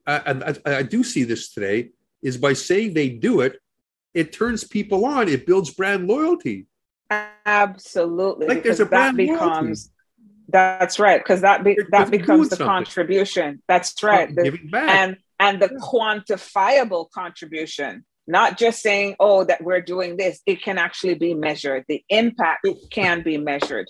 uh, 0.05 0.21
and 0.25 0.37
I, 0.43 0.53
I 0.81 0.83
do 0.83 1.03
see 1.03 1.23
this 1.25 1.51
today 1.55 1.89
is 2.21 2.37
by 2.37 2.53
saying 2.53 2.93
they 2.93 3.09
do 3.09 3.41
it, 3.41 3.59
it 4.13 4.33
turns 4.33 4.63
people 4.63 5.05
on. 5.05 5.27
It 5.27 5.45
builds 5.45 5.73
brand 5.73 6.07
loyalty. 6.07 6.67
Absolutely. 7.09 8.47
Like 8.47 8.63
there's 8.63 8.79
a 8.79 8.85
brand 8.85 9.17
that 9.17 9.27
becomes. 9.27 9.85
Loyalty. 9.85 9.93
That's 10.49 10.97
right, 10.97 11.19
because 11.21 11.41
that 11.41 11.63
be, 11.63 11.77
that 11.91 12.09
becomes 12.09 12.49
the 12.49 12.55
something. 12.55 12.67
contribution. 12.67 13.61
That's 13.67 14.01
right, 14.01 14.33
the, 14.33 14.43
giving 14.43 14.69
back. 14.69 14.89
and 14.89 15.17
and 15.39 15.61
the 15.61 15.69
yeah. 15.71 15.77
quantifiable 15.79 17.11
contribution. 17.11 18.05
Not 18.27 18.57
just 18.57 18.81
saying, 18.81 19.15
"Oh, 19.19 19.43
that 19.43 19.61
we're 19.61 19.81
doing 19.81 20.15
this." 20.15 20.41
It 20.45 20.61
can 20.61 20.77
actually 20.77 21.15
be 21.15 21.33
measured. 21.33 21.83
The 21.89 22.01
impact 22.09 22.65
can 22.91 23.23
be 23.23 23.37
measured. 23.37 23.87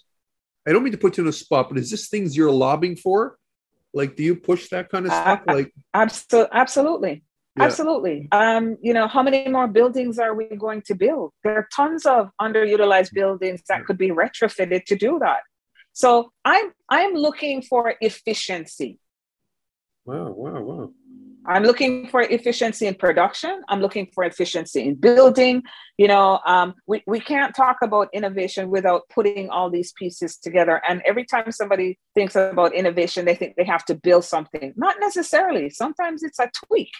I 0.67 0.73
don't 0.73 0.83
mean 0.83 0.93
to 0.93 0.97
put 0.97 1.17
you 1.17 1.23
in 1.23 1.29
a 1.29 1.33
spot, 1.33 1.69
but 1.69 1.77
is 1.77 1.91
this 1.91 2.09
things 2.09 2.35
you're 2.35 2.51
lobbying 2.51 2.95
for? 2.95 3.37
Like, 3.93 4.15
do 4.15 4.23
you 4.23 4.35
push 4.35 4.69
that 4.69 4.89
kind 4.89 5.05
of 5.05 5.11
stuff? 5.11 5.41
Uh, 5.47 5.53
like, 5.53 5.73
absolutely, 5.93 6.51
absolutely. 6.53 7.23
Yeah. 7.57 7.63
Absolutely. 7.63 8.27
Um, 8.31 8.77
you 8.81 8.93
know, 8.93 9.07
how 9.07 9.23
many 9.23 9.47
more 9.47 9.67
buildings 9.67 10.19
are 10.19 10.35
we 10.35 10.45
going 10.55 10.83
to 10.83 10.95
build? 10.95 11.31
There 11.43 11.55
are 11.55 11.67
tons 11.75 12.05
of 12.05 12.29
underutilized 12.39 13.13
buildings 13.13 13.63
that 13.67 13.85
could 13.85 13.97
be 13.97 14.09
retrofitted 14.09 14.85
to 14.85 14.95
do 14.95 15.17
that. 15.19 15.39
So 15.93 16.31
I'm 16.45 16.71
I'm 16.89 17.13
looking 17.13 17.63
for 17.63 17.95
efficiency. 18.01 18.99
Wow, 20.05 20.31
wow, 20.31 20.61
wow. 20.61 20.91
I'm 21.47 21.63
looking 21.63 22.07
for 22.09 22.21
efficiency 22.21 22.87
in 22.87 22.95
production. 22.95 23.63
I'm 23.69 23.79
looking 23.79 24.07
for 24.13 24.25
efficiency 24.25 24.83
in 24.83 24.95
building. 24.95 25.63
You 25.97 26.09
know, 26.09 26.39
um, 26.45 26.75
we, 26.87 27.01
we 27.07 27.21
can't 27.21 27.55
talk 27.55 27.77
about 27.81 28.09
innovation 28.13 28.69
without 28.69 29.03
putting 29.09 29.49
all 29.49 29.69
these 29.69 29.93
pieces 29.93 30.37
together. 30.37 30.81
And 30.87 31.01
every 31.05 31.23
time 31.23 31.51
somebody 31.51 31.97
thinks 32.13 32.35
about 32.35 32.75
innovation, 32.75 33.23
they 33.23 33.35
think 33.35 33.55
they 33.55 33.63
have 33.63 33.85
to 33.85 33.95
build 33.95 34.25
something. 34.25 34.73
Not 34.75 34.97
necessarily. 34.99 35.69
Sometimes 35.69 36.21
it's 36.21 36.39
a 36.39 36.51
tweak 36.53 36.91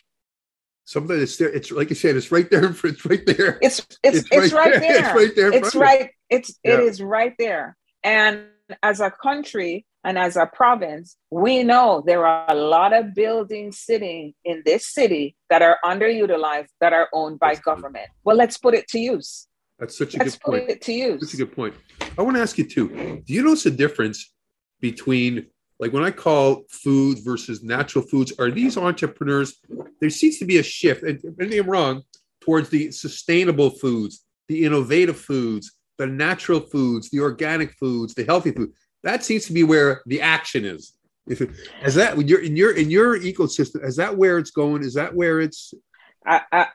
something 0.88 1.20
that's 1.20 1.38
there. 1.38 1.50
It's 1.50 1.70
like 1.70 1.90
you 1.90 1.96
said, 1.96 2.16
it's 2.16 2.32
right 2.32 2.50
there. 2.50 2.74
It's 2.84 3.06
right 3.06 3.26
there. 3.26 3.60
It's 3.62 3.80
it's 4.02 4.20
it's, 4.20 4.28
it's 4.32 4.54
right, 4.54 4.72
right, 4.72 4.82
there. 4.82 4.98
It's 4.98 5.16
right 5.16 5.36
there. 5.36 5.54
It's 5.54 5.76
right. 5.76 6.10
It's 6.30 6.60
yeah. 6.64 6.74
it 6.74 6.80
is 6.80 7.02
right 7.02 7.34
there. 7.38 7.78
And 8.04 8.46
as 8.82 9.00
a 9.00 9.12
country 9.12 9.86
and 10.04 10.18
as 10.18 10.38
a 10.38 10.46
province, 10.46 11.18
we 11.30 11.64
know 11.64 12.04
there 12.06 12.26
are 12.26 12.46
a 12.50 12.56
lot 12.56 12.94
of 12.94 13.14
buildings 13.14 13.80
sitting 13.80 14.34
in 14.46 14.64
this 14.66 14.88
city 14.88 15.36
that 15.50 15.62
are 15.62 15.78
underutilized 15.84 16.70
that 16.80 16.94
are 16.94 17.10
owned 17.14 17.40
by 17.40 17.50
that's 17.50 17.66
government. 17.66 18.08
Good. 18.08 18.24
Well, 18.24 18.36
let's 18.38 18.58
put 18.58 18.74
it 18.74 18.88
to 18.90 19.00
use. 19.00 19.48
That's 19.80 19.98
such 19.98 20.16
a 20.16 20.20
let's 20.20 20.38
good 20.38 20.42
point. 20.42 20.68
Put 20.68 20.72
it 20.72 20.82
to 20.84 20.94
use. 20.94 21.22
That's 21.22 21.34
a 21.34 21.38
good 21.38 21.54
point. 21.54 21.76
I 22.18 22.22
want 22.22 22.38
to 22.38 22.42
ask 22.42 22.58
you 22.58 22.64
too. 22.64 23.22
Do 23.26 23.34
you 23.34 23.44
notice 23.44 23.66
a 23.66 23.72
difference 23.72 24.34
between 24.80 25.48
like 25.80 25.94
when 25.94 26.04
I 26.04 26.12
call 26.12 26.64
food 26.70 27.20
versus 27.24 27.62
natural 27.62 28.04
foods, 28.04 28.34
are 28.40 28.50
these 28.50 28.78
entrepreneurs? 28.78 29.58
There 30.00 30.10
seems 30.10 30.38
to 30.40 30.46
be 30.46 30.58
a 30.58 30.64
shift, 30.64 31.04
and 31.04 31.20
maybe 31.38 31.58
I'm 31.58 31.70
wrong, 31.70 32.04
towards 32.42 32.70
the 32.70 32.92
sustainable 32.92 33.72
foods, 33.72 34.24
the 34.48 34.64
innovative 34.64 35.20
foods, 35.20 35.74
the 35.98 36.08
natural 36.08 36.60
foods, 36.60 37.10
the 37.10 37.20
organic 37.20 37.74
foods, 37.74 38.14
the 38.14 38.24
healthy 38.24 38.52
food. 38.52 38.72
That 39.04 39.24
seems 39.24 39.46
to 39.46 39.54
be 39.54 39.64
where 39.64 40.02
the 40.06 40.22
action 40.22 40.66
is. 40.66 40.94
If 41.28 41.42
it, 41.42 41.50
is 41.84 41.96
that 41.96 42.16
when 42.16 42.28
you're 42.28 42.44
in 42.44 42.56
your 42.56 42.72
in 42.72 42.90
your 42.90 43.20
ecosystem, 43.20 43.84
is 43.84 43.98
that 43.98 44.16
where 44.16 44.38
it's 44.38 44.52
going? 44.52 44.84
Is 44.84 44.94
that 44.94 45.14
where 45.14 45.42
it's 45.42 45.74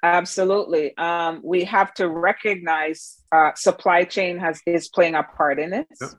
absolutely. 0.02 0.96
Um, 0.96 1.40
we 1.42 1.64
have 1.64 1.94
to 1.94 2.08
recognize 2.08 3.18
uh, 3.32 3.52
supply 3.54 4.04
chain 4.04 4.38
has 4.38 4.60
is 4.66 4.88
playing 4.88 5.14
a 5.14 5.22
part 5.22 5.58
in 5.58 5.72
it. 5.72 5.86
Yep 6.00 6.10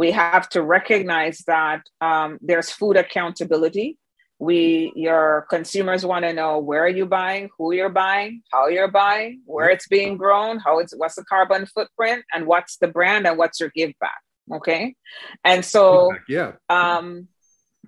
we 0.00 0.12
have 0.12 0.48
to 0.48 0.62
recognize 0.62 1.40
that 1.46 1.82
um, 2.00 2.38
there's 2.40 2.70
food 2.70 2.96
accountability. 2.96 3.98
We, 4.40 4.92
your 4.96 5.46
consumers 5.50 6.04
want 6.04 6.24
to 6.24 6.32
know 6.32 6.58
where 6.58 6.82
are 6.84 6.88
you 6.88 7.04
buying, 7.04 7.50
who 7.56 7.72
you're 7.72 7.90
buying, 7.90 8.42
how 8.50 8.68
you're 8.68 8.90
buying, 8.90 9.42
where 9.44 9.68
it's 9.68 9.86
being 9.86 10.16
grown, 10.16 10.58
how 10.58 10.78
it's 10.78 10.94
what's 10.96 11.16
the 11.16 11.24
carbon 11.24 11.66
footprint, 11.66 12.24
and 12.34 12.46
what's 12.46 12.78
the 12.78 12.88
brand 12.88 13.26
and 13.26 13.36
what's 13.36 13.60
your 13.60 13.70
give 13.74 13.92
back. 14.00 14.20
Okay, 14.52 14.96
and 15.44 15.64
so 15.64 16.12
yeah. 16.26 16.52
Um, 16.68 17.28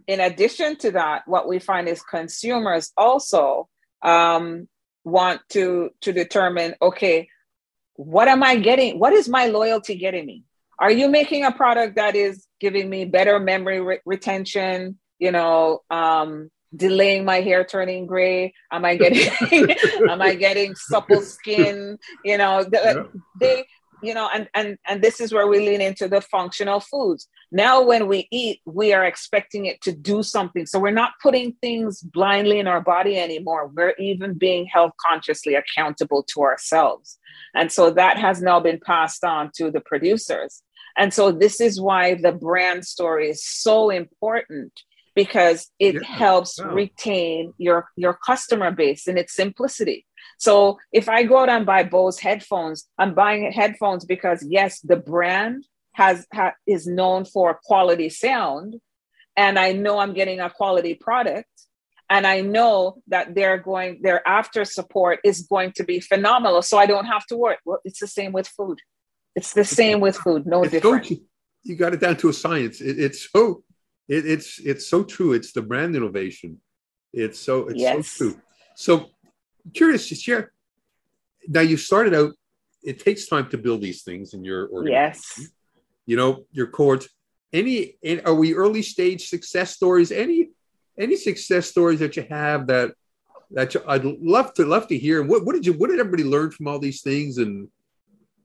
in 0.07 0.21
addition 0.21 0.77
to 0.77 0.93
that, 0.93 1.23
what 1.27 1.49
we 1.49 1.59
find 1.59 1.89
is 1.89 2.03
consumers 2.03 2.93
also 2.97 3.69
um, 4.03 4.69
want 5.05 5.41
to 5.51 5.91
to 6.03 6.13
determine 6.13 6.75
okay, 6.83 7.29
what 7.95 8.29
am 8.29 8.43
I 8.43 8.57
getting? 8.57 8.99
What 8.99 9.15
is 9.15 9.29
my 9.29 9.47
loyalty 9.47 9.97
getting 9.97 10.27
me? 10.27 10.45
are 10.83 10.91
you 10.91 11.09
making 11.09 11.45
a 11.45 11.53
product 11.53 11.95
that 11.95 12.17
is 12.17 12.47
giving 12.59 12.91
me 12.91 13.05
better 13.05 13.39
memory 13.39 13.81
re- 13.81 14.01
retention 14.05 14.99
you 15.23 15.31
know 15.31 15.83
um, 15.89 16.51
delaying 16.75 17.25
my 17.25 17.41
hair 17.41 17.65
turning 17.65 18.07
gray? 18.07 18.53
Am 18.73 18.85
i 18.85 18.97
getting 18.97 19.29
am 20.11 20.21
i 20.21 20.35
getting 20.35 20.75
supple 20.75 21.23
skin? 21.23 21.97
You 22.25 22.39
know 22.39 22.67
yeah. 22.73 23.05
they 23.39 23.65
you 24.03 24.15
know 24.15 24.29
and 24.35 24.49
and 24.53 24.79
and 24.89 25.01
this 25.01 25.21
is 25.21 25.33
where 25.33 25.47
we 25.47 25.59
lean 25.61 25.81
into 25.81 26.09
the 26.09 26.21
functional 26.21 26.81
foods. 26.81 27.29
Now 27.53 27.85
when 27.85 28.09
we 28.09 28.27
eat 28.33 28.61
we 28.65 28.93
are 28.93 29.05
expecting 29.05 29.67
it 29.67 29.81
to 29.83 29.93
do 29.93 30.25
something. 30.25 30.67
So 30.67 30.81
we're 30.81 30.91
not 30.91 31.13
putting 31.23 31.53
things 31.63 32.01
blindly 32.01 32.59
in 32.59 32.67
our 32.67 32.81
body 32.81 33.17
anymore. 33.17 33.71
We're 33.73 33.95
even 34.01 34.35
being 34.35 34.67
held 34.67 34.91
consciously 35.07 35.55
accountable 35.55 36.25
to 36.35 36.43
ourselves. 36.43 37.17
And 37.55 37.71
so 37.71 37.91
that 37.91 38.19
has 38.19 38.43
now 38.43 38.59
been 38.59 38.81
passed 38.85 39.23
on 39.23 39.53
to 39.57 39.71
the 39.71 39.81
producers. 39.81 40.65
And 40.99 41.15
so 41.15 41.31
this 41.31 41.61
is 41.61 41.81
why 41.81 42.15
the 42.15 42.33
brand 42.33 42.85
story 42.85 43.31
is 43.31 43.47
so 43.47 43.89
important 43.89 44.73
because 45.15 45.71
it 45.79 45.95
yeah. 45.95 46.05
helps 46.05 46.59
yeah. 46.59 46.67
retain 46.67 47.53
your 47.59 47.89
your 47.97 48.15
customer 48.15 48.71
base 48.71 49.07
in 49.07 49.19
its 49.19 49.35
simplicity. 49.35 50.07
So 50.39 50.79
if 50.93 51.09
I 51.09 51.25
go 51.25 51.39
out 51.39 51.49
and 51.49 51.67
buy 51.67 51.83
Bose 51.85 52.19
headphones, 52.19 52.89
I'm 52.99 53.15
buying 53.15 53.51
headphones 53.53 54.05
because 54.05 54.45
yes, 54.49 54.81
the 54.81 54.97
brand 54.97 55.67
has 55.93 56.27
ha, 56.33 56.53
is 56.67 56.87
known 56.87 57.25
for 57.25 57.59
quality 57.65 58.09
sound 58.09 58.77
and 59.37 59.59
I 59.59 59.73
know 59.73 59.99
I'm 59.99 60.15
getting 60.15 60.41
a 60.41 60.51
quality 60.51 60.95
product 60.95 61.49
and 62.11 62.27
I 62.27 62.41
know 62.41 63.03
that 63.09 63.35
they're 63.35 63.59
going 63.59 64.01
their 64.03 64.27
after 64.27 64.65
support 64.65 65.21
is 65.25 65.43
going 65.43 65.73
to 65.73 65.85
be 65.85 66.01
phenomenal 66.01 66.63
so 66.63 66.79
I 66.79 66.87
don't 66.87 67.07
have 67.07 67.27
to 67.27 67.37
worry. 67.37 67.57
Well, 67.65 67.81
it's 67.85 68.01
the 68.01 68.07
same 68.07 68.33
with 68.33 68.49
food. 68.49 68.79
It's 69.35 69.53
the 69.55 69.65
same 69.65 70.01
with 70.01 70.17
food, 70.17 70.47
no 70.47 70.63
it's 70.63 70.73
different. 70.73 71.07
So, 71.07 71.17
you 71.65 71.77
got 71.77 71.95
it 71.95 72.01
down 72.01 72.17
to 72.19 72.29
a 72.29 72.33
science. 72.33 72.81
It, 72.81 72.99
it's 72.99 73.31
so 73.31 73.63
it, 74.09 74.27
it's 74.27 74.59
it's 74.59 74.87
so 74.87 75.05
true. 75.05 75.33
It's 75.33 75.53
the 75.53 75.63
brand 75.63 75.97
innovation. 75.97 76.61
It's 77.13 77.39
so 77.39 77.69
it's 77.69 77.81
yes. 77.81 78.09
so 78.09 78.25
true. 78.25 78.41
So 78.75 79.07
curious 79.75 80.09
to 80.09 80.15
share. 80.15 80.53
Now 81.49 81.61
you 81.61 81.77
started 81.77 82.15
out. 82.15 82.33
It 82.83 82.99
takes 83.01 83.27
time 83.27 83.49
to 83.51 83.59
build 83.59 83.81
these 83.81 84.03
things 84.03 84.35
in 84.35 84.45
your 84.45 84.69
organization. 84.69 85.45
Yes. 85.45 85.51
You 86.07 86.17
know 86.17 86.45
your 86.53 86.67
cohorts. 86.67 87.09
Any 87.53 87.97
are 88.25 88.35
we 88.35 88.55
early 88.55 88.83
stage 88.83 89.29
success 89.29 89.73
stories? 89.73 90.11
Any 90.11 90.51
any 90.99 91.17
success 91.17 91.67
stories 91.67 92.01
that 92.01 92.17
you 92.17 92.27
have 92.29 92.67
that 92.67 92.93
that 93.53 93.75
you, 93.75 93.83
I'd 93.87 94.05
love 94.05 94.55
to 94.55 94.65
love 94.65 94.89
to 94.89 94.99
hear. 94.99 95.23
What 95.23 95.45
what 95.45 95.55
did 95.55 95.67
you 95.67 95.75
what 95.75 95.91
did 95.91 96.01
everybody 96.01 96.25
learn 96.25 96.51
from 96.51 96.67
all 96.67 96.79
these 96.79 97.03
things 97.03 97.39
and 97.39 97.69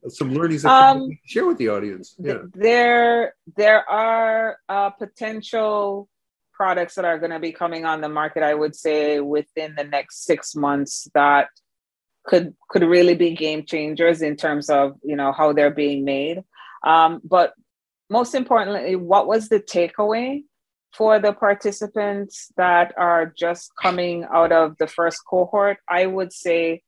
some 0.10 0.34
learnings 0.34 0.64
that 0.64 0.72
um, 0.72 1.10
share 1.26 1.46
with 1.46 1.58
the 1.58 1.70
audience? 1.70 2.16
Yeah. 2.20 2.40
There 2.54 3.34
there 3.56 3.88
are 3.90 4.58
uh, 4.70 4.90
potential 4.92 6.10
products 6.54 6.96
that 6.96 7.06
are 7.06 7.20
going 7.20 7.32
to 7.32 7.40
be 7.40 7.52
coming 7.52 7.86
on 7.86 8.02
the 8.02 8.10
market. 8.10 8.44
I 8.44 8.54
would 8.54 8.76
say 8.76 9.20
within 9.20 9.76
the 9.76 9.84
next 9.84 10.26
six 10.26 10.56
months 10.56 11.08
that 11.14 11.50
could 12.26 12.56
could 12.70 12.84
really 12.84 13.16
be 13.16 13.34
game 13.34 13.66
changers 13.66 14.22
in 14.22 14.36
terms 14.36 14.70
of 14.70 14.94
you 15.04 15.16
know 15.16 15.32
how 15.32 15.54
they're 15.54 15.72
being 15.72 16.04
made. 16.04 16.44
Um, 16.86 17.22
but 17.24 17.54
most 18.10 18.36
importantly, 18.36 18.96
what 18.96 19.28
was 19.28 19.50
the 19.50 19.60
takeaway 19.60 20.44
for 20.94 21.20
the 21.20 21.34
participants 21.34 22.52
that 22.58 22.94
are 22.98 23.34
just 23.38 23.72
coming 23.82 24.26
out 24.32 24.52
of 24.52 24.78
the 24.78 24.88
first 24.88 25.22
cohort? 25.30 25.78
I 25.90 26.06
would 26.06 26.32
say 26.32 26.84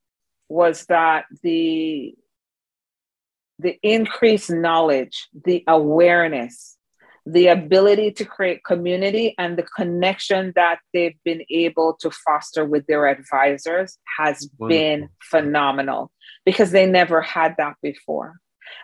was 0.50 0.86
that 0.86 1.26
the 1.44 2.16
the 3.60 3.78
increased 3.84 4.50
knowledge, 4.50 5.28
the 5.46 5.64
awareness, 5.68 6.78
the 7.26 7.48
ability 7.48 8.12
to 8.12 8.26
create 8.26 8.64
community, 8.64 9.36
and 9.38 9.58
the 9.58 9.64
connection 9.64 10.54
that 10.56 10.80
they've 10.94 11.18
been 11.24 11.44
able 11.52 11.96
to 12.00 12.10
foster 12.10 12.66
with 12.66 12.88
their 12.88 13.06
advisors 13.08 13.98
has 14.18 14.50
Wonderful. 14.58 14.68
been 14.68 15.10
phenomenal 15.22 16.12
because 16.46 16.72
they 16.72 16.86
never 16.86 17.22
had 17.22 17.56
that 17.58 17.76
before. 17.84 18.38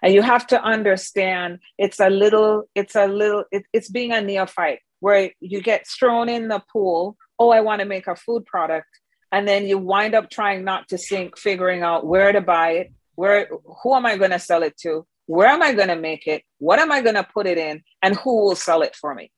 And 0.03 0.13
you 0.13 0.21
have 0.21 0.45
to 0.47 0.61
understand 0.61 1.59
it's 1.77 1.99
a 1.99 2.09
little, 2.09 2.69
it's 2.75 2.95
a 2.95 3.07
little, 3.07 3.45
it, 3.51 3.63
it's 3.71 3.89
being 3.89 4.11
a 4.11 4.21
neophyte 4.21 4.79
where 4.99 5.31
you 5.39 5.61
get 5.61 5.87
thrown 5.87 6.27
in 6.27 6.47
the 6.47 6.61
pool. 6.71 7.15
Oh, 7.39 7.49
I 7.49 7.61
want 7.61 7.79
to 7.79 7.85
make 7.85 8.07
a 8.07 8.15
food 8.15 8.45
product. 8.45 8.87
And 9.31 9.47
then 9.47 9.65
you 9.67 9.77
wind 9.77 10.15
up 10.15 10.29
trying 10.29 10.63
not 10.63 10.87
to 10.89 10.97
sink, 10.97 11.37
figuring 11.37 11.81
out 11.81 12.05
where 12.05 12.31
to 12.31 12.41
buy 12.41 12.71
it, 12.71 12.93
where 13.15 13.49
who 13.83 13.95
am 13.95 14.05
I 14.05 14.17
going 14.17 14.31
to 14.31 14.39
sell 14.39 14.63
it 14.63 14.77
to? 14.79 15.05
Where 15.25 15.47
am 15.47 15.63
I 15.63 15.73
going 15.73 15.87
to 15.87 15.95
make 15.95 16.27
it? 16.27 16.43
What 16.59 16.79
am 16.79 16.91
I 16.91 17.01
going 17.01 17.15
to 17.15 17.23
put 17.23 17.47
it 17.47 17.57
in? 17.57 17.83
And 18.01 18.15
who 18.15 18.43
will 18.43 18.55
sell 18.55 18.81
it 18.81 18.95
for 18.95 19.13
me? 19.13 19.31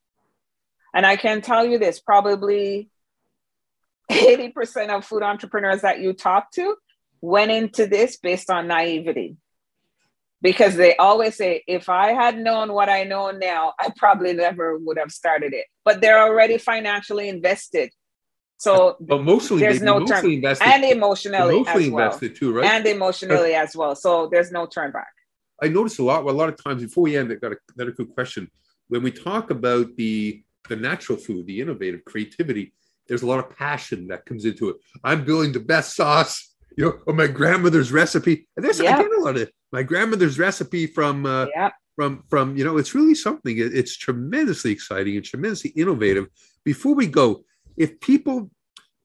And 0.93 1.05
I 1.05 1.15
can 1.15 1.41
tell 1.41 1.65
you 1.65 1.77
this 1.77 2.00
probably 2.00 2.89
80% 4.12 4.89
of 4.89 5.05
food 5.05 5.24
entrepreneurs 5.24 5.81
that 5.81 6.00
you 6.00 6.13
talk 6.13 6.51
to 6.53 6.75
went 7.22 7.51
into 7.51 7.88
this 7.88 8.17
based 8.17 8.50
on 8.50 8.67
naivety. 8.67 9.38
Because 10.41 10.75
they 10.75 10.96
always 10.98 11.36
say, 11.36 11.63
if 11.67 11.89
I 11.89 12.13
had 12.13 12.38
known 12.38 12.72
what 12.72 12.89
I 12.89 13.05
know 13.05 13.31
now, 13.31 13.74
I 13.79 13.89
probably 13.96 14.34
never 14.34 14.77
would 14.77 15.00
have 15.00 15.12
started 15.12 15.53
it. 15.53 15.65
But 15.84 16.00
they're 16.00 16.22
already 16.22 16.60
financially 16.60 17.27
invested 17.27 17.91
so 18.57 18.97
but 18.99 19.21
mostly 19.23 19.59
there's 19.59 19.81
no 19.81 19.99
mostly 19.99 20.15
turn 20.15 20.31
invested, 20.31 20.67
and 20.67 20.83
emotionally 20.83 21.59
mostly 21.59 21.85
as 21.85 21.91
well. 21.91 22.05
invested 22.05 22.35
too, 22.35 22.53
right? 22.53 22.65
And 22.65 22.85
emotionally 22.87 23.53
as 23.53 23.75
well. 23.75 23.95
So 23.95 24.27
there's 24.31 24.51
no 24.51 24.65
turn 24.65 24.91
back. 24.91 25.13
I 25.61 25.67
noticed 25.67 25.99
a 25.99 26.03
lot. 26.03 26.23
Well, 26.23 26.35
a 26.35 26.37
lot 26.37 26.49
of 26.49 26.61
times 26.63 26.83
before 26.83 27.03
we 27.03 27.17
end, 27.17 27.31
I 27.31 27.35
got 27.35 27.51
a, 27.51 27.57
got 27.77 27.87
a 27.87 27.91
good 27.91 28.13
question. 28.13 28.49
When 28.87 29.03
we 29.03 29.11
talk 29.11 29.51
about 29.51 29.95
the 29.95 30.43
the 30.69 30.75
natural 30.75 31.17
food, 31.17 31.45
the 31.45 31.62
innovative 31.62 32.03
creativity, 32.03 32.73
there's 33.08 33.21
a 33.21 33.27
lot 33.27 33.39
of 33.39 33.55
passion 33.55 34.08
that 34.08 34.25
comes 34.25 34.45
into 34.45 34.69
it. 34.69 34.77
I'm 35.03 35.23
building 35.23 35.51
the 35.51 35.60
best 35.60 35.95
sauce, 35.95 36.53
you 36.77 36.86
know, 36.86 36.99
or 37.05 37.13
my 37.13 37.27
grandmother's 37.27 37.91
recipe. 37.91 38.47
And 38.55 38.65
there's 38.65 38.79
yep. 38.79 38.99
I 38.99 39.03
get 39.03 39.12
a 39.12 39.21
lot 39.21 39.36
of 39.36 39.43
it. 39.43 39.53
My 39.71 39.84
grandmother's 39.84 40.39
recipe 40.39 40.88
from 40.88 41.25
uh, 41.25 41.45
yep. 41.55 41.73
from 41.95 42.23
from 42.29 42.58
you 42.58 42.63
know, 42.63 42.77
it's 42.77 42.95
really 42.95 43.15
something. 43.15 43.58
It, 43.58 43.75
it's 43.75 43.97
tremendously 43.97 44.71
exciting 44.71 45.15
and 45.15 45.23
tremendously 45.23 45.71
innovative. 45.71 46.27
Before 46.63 46.95
we 46.95 47.08
go, 47.08 47.43
if 47.77 47.99
people 47.99 48.49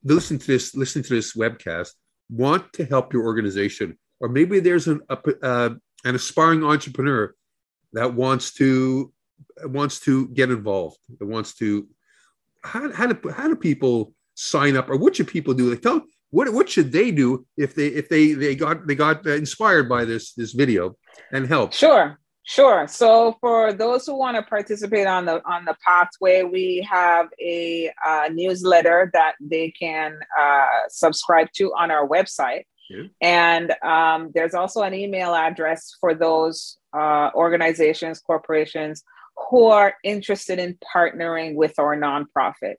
listen 0.04 0.38
to 0.38 0.46
this 0.46 0.74
listen 0.74 1.02
to 1.02 1.14
this 1.14 1.34
webcast 1.34 1.90
want 2.30 2.72
to 2.72 2.84
help 2.84 3.12
your 3.12 3.24
organization 3.24 3.96
or 4.20 4.28
maybe 4.28 4.60
there's 4.60 4.88
an 4.88 5.00
a, 5.08 5.18
uh, 5.42 5.70
an 6.04 6.14
aspiring 6.14 6.64
entrepreneur 6.64 7.34
that 7.92 8.12
wants 8.14 8.52
to 8.54 9.12
wants 9.64 10.00
to 10.00 10.28
get 10.28 10.50
involved 10.50 10.98
that 11.18 11.26
wants 11.26 11.54
to 11.54 11.86
how, 12.64 12.92
how 12.92 13.06
do 13.06 13.30
how 13.30 13.48
do 13.48 13.56
people 13.56 14.14
sign 14.34 14.76
up 14.76 14.88
or 14.88 14.96
what 14.96 15.16
should 15.16 15.28
people 15.28 15.54
do? 15.54 15.70
Like 15.70 15.82
tell 15.82 16.02
what 16.30 16.52
what 16.52 16.68
should 16.68 16.92
they 16.92 17.10
do 17.10 17.46
if 17.56 17.74
they 17.74 17.88
if 17.88 18.08
they 18.08 18.32
they 18.32 18.54
got 18.54 18.86
they 18.86 18.94
got 18.94 19.26
inspired 19.26 19.88
by 19.88 20.04
this 20.04 20.32
this 20.34 20.52
video 20.52 20.96
and 21.32 21.46
help? 21.46 21.72
Sure 21.72 22.18
Sure. 22.44 22.88
So 22.88 23.36
for 23.40 23.72
those 23.72 24.04
who 24.04 24.16
want 24.16 24.36
to 24.36 24.42
participate 24.42 25.06
on 25.06 25.26
the 25.26 25.40
on 25.48 25.64
the 25.64 25.76
pathway, 25.84 26.42
we 26.42 26.86
have 26.90 27.28
a 27.40 27.92
uh, 28.04 28.30
newsletter 28.32 29.10
that 29.12 29.34
they 29.40 29.70
can 29.70 30.18
uh, 30.38 30.66
subscribe 30.88 31.48
to 31.54 31.72
on 31.74 31.92
our 31.92 32.06
website, 32.06 32.64
and 33.20 33.72
um, 33.82 34.32
there's 34.34 34.54
also 34.54 34.82
an 34.82 34.92
email 34.92 35.34
address 35.34 35.96
for 36.00 36.14
those 36.14 36.78
uh, 36.92 37.30
organizations, 37.34 38.18
corporations 38.18 39.02
who 39.50 39.66
are 39.66 39.94
interested 40.04 40.58
in 40.58 40.76
partnering 40.94 41.54
with 41.54 41.78
our 41.78 41.96
nonprofit. 41.96 42.74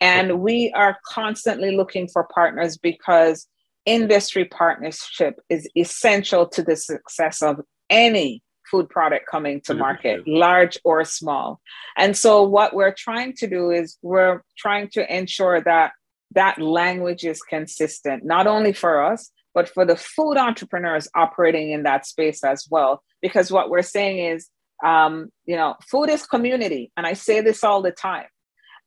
And 0.00 0.40
we 0.40 0.72
are 0.74 0.96
constantly 1.04 1.76
looking 1.76 2.08
for 2.08 2.24
partners 2.32 2.78
because 2.78 3.46
industry 3.84 4.44
partnership 4.44 5.40
is 5.48 5.68
essential 5.76 6.46
to 6.48 6.62
the 6.62 6.76
success 6.76 7.42
of 7.42 7.60
any 7.90 8.42
food 8.70 8.88
product 8.88 9.26
coming 9.30 9.60
to 9.62 9.74
market, 9.74 10.26
large 10.26 10.78
or 10.84 11.04
small. 11.04 11.60
And 11.96 12.16
so, 12.16 12.42
what 12.42 12.74
we're 12.74 12.94
trying 12.94 13.34
to 13.34 13.46
do 13.46 13.70
is 13.70 13.98
we're 14.02 14.42
trying 14.56 14.88
to 14.90 15.16
ensure 15.16 15.60
that 15.62 15.92
that 16.34 16.60
language 16.60 17.24
is 17.24 17.40
consistent, 17.42 18.24
not 18.24 18.46
only 18.46 18.72
for 18.72 19.02
us, 19.04 19.30
but 19.54 19.68
for 19.68 19.84
the 19.84 19.96
food 19.96 20.36
entrepreneurs 20.36 21.08
operating 21.14 21.72
in 21.72 21.82
that 21.84 22.06
space 22.06 22.44
as 22.44 22.66
well. 22.70 23.02
Because 23.22 23.50
what 23.50 23.70
we're 23.70 23.82
saying 23.82 24.18
is, 24.18 24.48
um, 24.84 25.30
you 25.46 25.56
know, 25.56 25.74
food 25.90 26.10
is 26.10 26.26
community. 26.26 26.92
And 26.96 27.06
I 27.06 27.14
say 27.14 27.40
this 27.40 27.64
all 27.64 27.82
the 27.82 27.90
time. 27.90 28.26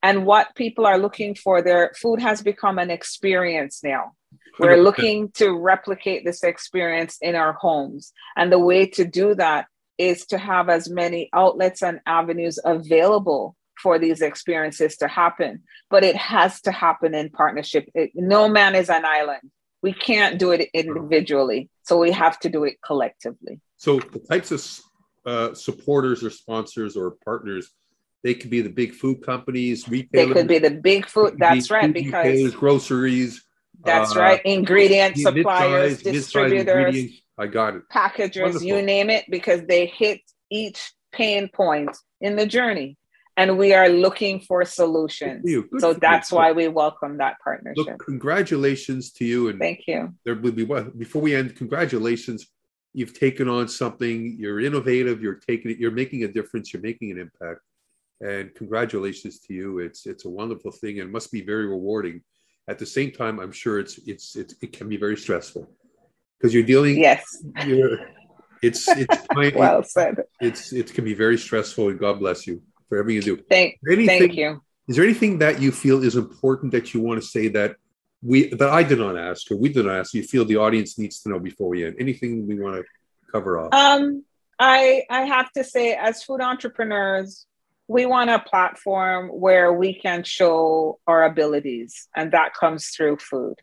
And 0.03 0.25
what 0.25 0.55
people 0.55 0.85
are 0.85 0.97
looking 0.97 1.35
for, 1.35 1.61
their 1.61 1.91
food 1.99 2.21
has 2.21 2.41
become 2.41 2.79
an 2.79 2.89
experience 2.89 3.81
now. 3.83 4.13
We're 4.59 4.77
looking 4.77 5.31
to 5.35 5.57
replicate 5.57 6.23
this 6.23 6.43
experience 6.43 7.17
in 7.21 7.35
our 7.35 7.53
homes. 7.53 8.13
And 8.35 8.51
the 8.51 8.59
way 8.59 8.85
to 8.87 9.05
do 9.05 9.33
that 9.35 9.65
is 9.97 10.25
to 10.27 10.37
have 10.37 10.69
as 10.69 10.89
many 10.89 11.29
outlets 11.33 11.81
and 11.81 11.99
avenues 12.05 12.59
available 12.63 13.55
for 13.81 13.97
these 13.97 14.21
experiences 14.21 14.97
to 14.97 15.07
happen. 15.07 15.63
But 15.89 16.03
it 16.03 16.15
has 16.15 16.61
to 16.61 16.71
happen 16.71 17.15
in 17.15 17.29
partnership. 17.29 17.89
It, 17.95 18.11
no 18.13 18.47
man 18.47 18.75
is 18.75 18.89
an 18.89 19.05
island. 19.05 19.51
We 19.81 19.93
can't 19.93 20.37
do 20.37 20.51
it 20.51 20.69
individually. 20.73 21.69
So 21.83 21.97
we 21.97 22.11
have 22.11 22.39
to 22.41 22.49
do 22.49 22.63
it 22.65 22.75
collectively. 22.85 23.59
So 23.77 23.99
the 23.99 24.19
types 24.19 24.51
of 24.51 24.79
uh, 25.25 25.53
supporters 25.55 26.23
or 26.23 26.29
sponsors 26.29 26.95
or 26.95 27.15
partners, 27.25 27.71
they 28.23 28.35
could 28.35 28.51
be 28.51 28.61
the 28.61 28.69
big 28.69 28.93
food 28.93 29.23
companies, 29.23 29.89
retailers. 29.89 30.27
They 30.27 30.33
could 30.33 30.47
be 30.47 30.59
the 30.59 30.69
big 30.69 31.07
food. 31.07 31.37
That's 31.39 31.71
right. 31.71 31.91
Because 31.91 32.53
groceries. 32.53 33.43
That's 33.83 34.15
uh, 34.15 34.19
right. 34.19 34.41
Ingredient 34.45 35.17
suppliers, 35.17 36.01
distributors 36.01 36.95
I 37.37 37.47
got 37.47 37.75
it. 37.75 37.89
Packagers, 37.89 38.43
Wonderful. 38.43 38.67
you 38.67 38.81
name 38.81 39.09
it, 39.09 39.25
because 39.29 39.61
they 39.65 39.87
hit 39.87 40.21
each 40.51 40.93
pain 41.11 41.49
point 41.49 41.97
in 42.19 42.35
the 42.35 42.45
journey. 42.45 42.97
And 43.37 43.57
we 43.57 43.73
are 43.73 43.89
looking 43.89 44.41
for 44.41 44.63
solutions. 44.65 45.49
So 45.79 45.93
that's 45.93 46.31
you. 46.31 46.37
why 46.37 46.51
we 46.51 46.67
welcome 46.67 47.17
that 47.17 47.37
partnership. 47.43 47.85
Look, 47.87 48.05
congratulations 48.05 49.11
to 49.13 49.25
you. 49.25 49.49
And 49.49 49.57
thank 49.57 49.87
you. 49.87 50.13
There 50.25 50.35
will 50.35 50.51
be 50.51 50.65
what 50.65 50.99
before 50.99 51.21
we 51.21 51.33
end, 51.33 51.55
congratulations. 51.55 52.47
You've 52.93 53.17
taken 53.17 53.47
on 53.47 53.69
something, 53.69 54.35
you're 54.37 54.59
innovative, 54.59 55.21
you're 55.23 55.35
taking 55.35 55.71
it, 55.71 55.77
you're 55.77 55.91
making 55.91 56.25
a 56.25 56.27
difference, 56.27 56.73
you're 56.73 56.81
making 56.83 57.11
an 57.11 57.19
impact. 57.19 57.61
And 58.19 58.53
congratulations 58.53 59.39
to 59.47 59.53
you. 59.53 59.79
It's 59.79 60.05
it's 60.05 60.25
a 60.25 60.29
wonderful 60.29 60.71
thing 60.71 60.99
and 60.99 61.11
must 61.11 61.31
be 61.31 61.41
very 61.41 61.65
rewarding. 61.65 62.21
At 62.71 62.79
the 62.79 62.85
same 62.85 63.11
time, 63.11 63.35
I'm 63.41 63.51
sure 63.51 63.79
it's 63.79 63.99
it's, 64.07 64.37
it's 64.37 64.55
it 64.61 64.71
can 64.71 64.87
be 64.87 64.95
very 64.95 65.17
stressful 65.17 65.69
because 66.37 66.53
you're 66.53 66.69
dealing. 66.73 66.97
Yes. 66.97 67.21
You're, 67.65 67.99
it's 68.61 68.87
it's 68.87 69.17
well 69.55 69.83
said. 69.83 70.23
It's 70.39 70.71
it 70.71 70.93
can 70.93 71.03
be 71.03 71.13
very 71.13 71.37
stressful, 71.37 71.89
and 71.89 71.99
God 71.99 72.19
bless 72.19 72.47
you 72.47 72.61
for 72.87 72.97
everything 72.97 73.17
you 73.27 73.35
do. 73.35 73.43
Thank, 73.49 73.77
anything, 73.85 74.19
thank 74.19 74.35
you. 74.35 74.61
Is 74.87 74.95
there 74.95 75.03
anything 75.03 75.39
that 75.39 75.61
you 75.61 75.71
feel 75.71 76.01
is 76.01 76.15
important 76.15 76.71
that 76.71 76.93
you 76.93 77.01
want 77.01 77.21
to 77.21 77.27
say 77.27 77.49
that 77.49 77.75
we 78.21 78.47
that 78.59 78.69
I 78.69 78.83
did 78.83 78.99
not 78.99 79.17
ask 79.17 79.51
or 79.51 79.57
we 79.57 79.67
did 79.67 79.85
not 79.85 79.97
ask? 79.99 80.13
You 80.13 80.23
feel 80.23 80.45
the 80.45 80.57
audience 80.57 80.97
needs 80.97 81.21
to 81.23 81.29
know 81.29 81.39
before 81.39 81.67
we 81.67 81.85
end. 81.85 81.97
Anything 81.99 82.47
we 82.47 82.57
want 82.57 82.75
to 82.77 82.83
cover 83.31 83.59
off? 83.59 83.73
Um, 83.73 84.23
I 84.59 85.03
I 85.09 85.21
have 85.25 85.51
to 85.53 85.63
say, 85.63 85.93
as 85.93 86.23
food 86.23 86.39
entrepreneurs, 86.39 87.47
we 87.91 88.05
want 88.05 88.29
a 88.29 88.39
platform 88.39 89.27
where 89.27 89.73
we 89.73 89.93
can 89.93 90.23
show 90.23 90.97
our 91.07 91.25
abilities, 91.25 92.07
and 92.15 92.31
that 92.31 92.53
comes 92.53 92.87
through 92.87 93.17
food. 93.17 93.55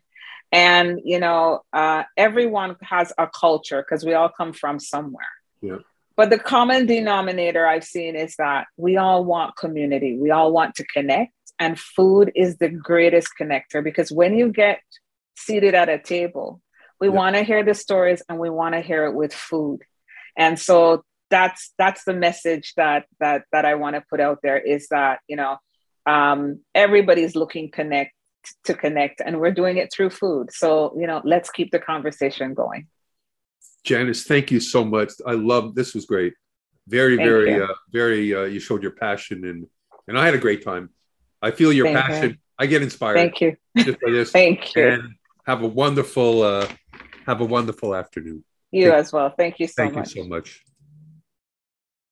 And 0.51 1.01
you 1.03 1.19
know, 1.19 1.61
uh, 1.73 2.03
everyone 2.15 2.75
has 2.83 3.11
a 3.17 3.27
culture 3.27 3.81
because 3.81 4.05
we 4.05 4.13
all 4.13 4.29
come 4.29 4.53
from 4.53 4.79
somewhere. 4.79 5.33
Yeah. 5.61 5.77
But 6.15 6.29
the 6.29 6.37
common 6.37 6.85
denominator 6.85 7.65
I've 7.65 7.83
seen 7.83 8.15
is 8.15 8.35
that 8.37 8.67
we 8.77 8.97
all 8.97 9.25
want 9.25 9.55
community. 9.55 10.15
We 10.17 10.29
all 10.29 10.51
want 10.51 10.75
to 10.75 10.85
connect, 10.85 11.33
and 11.57 11.79
food 11.79 12.31
is 12.35 12.57
the 12.57 12.69
greatest 12.69 13.29
connector 13.39 13.83
because 13.83 14.11
when 14.11 14.37
you 14.37 14.51
get 14.51 14.79
seated 15.35 15.73
at 15.73 15.89
a 15.89 15.97
table, 15.97 16.61
we 17.01 17.07
yeah. 17.07 17.15
want 17.15 17.35
to 17.35 17.41
hear 17.41 17.63
the 17.63 17.73
stories 17.73 18.21
and 18.29 18.37
we 18.37 18.51
want 18.51 18.75
to 18.75 18.81
hear 18.81 19.05
it 19.05 19.15
with 19.15 19.33
food. 19.33 19.79
And 20.37 20.59
so 20.59 21.03
that's 21.29 21.73
that's 21.77 22.03
the 22.03 22.13
message 22.13 22.73
that 22.75 23.05
that 23.19 23.43
that 23.51 23.65
I 23.65 23.75
want 23.75 23.95
to 23.95 24.03
put 24.09 24.19
out 24.19 24.39
there 24.41 24.57
is 24.57 24.87
that 24.89 25.19
you 25.27 25.35
know 25.35 25.57
um, 26.05 26.61
everybody's 26.73 27.35
looking 27.35 27.71
connect 27.71 28.13
to 28.65 28.73
connect, 28.73 29.21
and 29.23 29.39
we're 29.39 29.51
doing 29.53 29.77
it 29.77 29.91
through 29.91 30.09
food. 30.09 30.51
So 30.51 30.93
you 30.97 31.07
know, 31.07 31.21
let's 31.23 31.49
keep 31.49 31.71
the 31.71 31.79
conversation 31.79 32.53
going. 32.53 32.87
Janice, 33.83 34.23
thank 34.23 34.51
you 34.51 34.59
so 34.59 34.83
much. 34.83 35.13
I 35.25 35.33
love 35.33 35.75
this 35.75 35.93
was 35.93 36.05
great. 36.05 36.33
Very, 36.87 37.17
thank 37.17 37.29
very, 37.29 37.53
you. 37.53 37.63
Uh, 37.63 37.73
very. 37.91 38.35
Uh, 38.35 38.43
you 38.43 38.59
showed 38.59 38.81
your 38.81 38.91
passion, 38.91 39.45
and 39.45 39.67
and 40.07 40.17
I 40.17 40.25
had 40.25 40.33
a 40.33 40.39
great 40.39 40.63
time. 40.63 40.89
I 41.41 41.51
feel 41.51 41.71
your 41.71 41.85
thank 41.85 41.97
passion. 41.97 42.29
You. 42.31 42.37
I 42.57 42.65
get 42.65 42.81
inspired. 42.81 43.15
Thank 43.15 43.41
you. 43.41 43.55
Just 43.77 43.99
by 44.01 44.11
this. 44.11 44.31
thank 44.33 44.75
you. 44.75 44.87
And 44.87 45.03
have 45.45 45.63
a 45.63 45.67
wonderful, 45.67 46.43
uh, 46.43 46.67
have 47.25 47.39
a 47.41 47.45
wonderful 47.45 47.95
afternoon. 47.95 48.43
You 48.71 48.89
thank, 48.89 48.95
as 48.95 49.13
well. 49.13 49.33
Thank 49.35 49.59
you 49.59 49.67
so 49.67 49.73
thank 49.77 49.95
much. 49.95 50.07
Thank 50.07 50.15
you 50.15 50.23
so 50.23 50.29
much. 50.29 50.63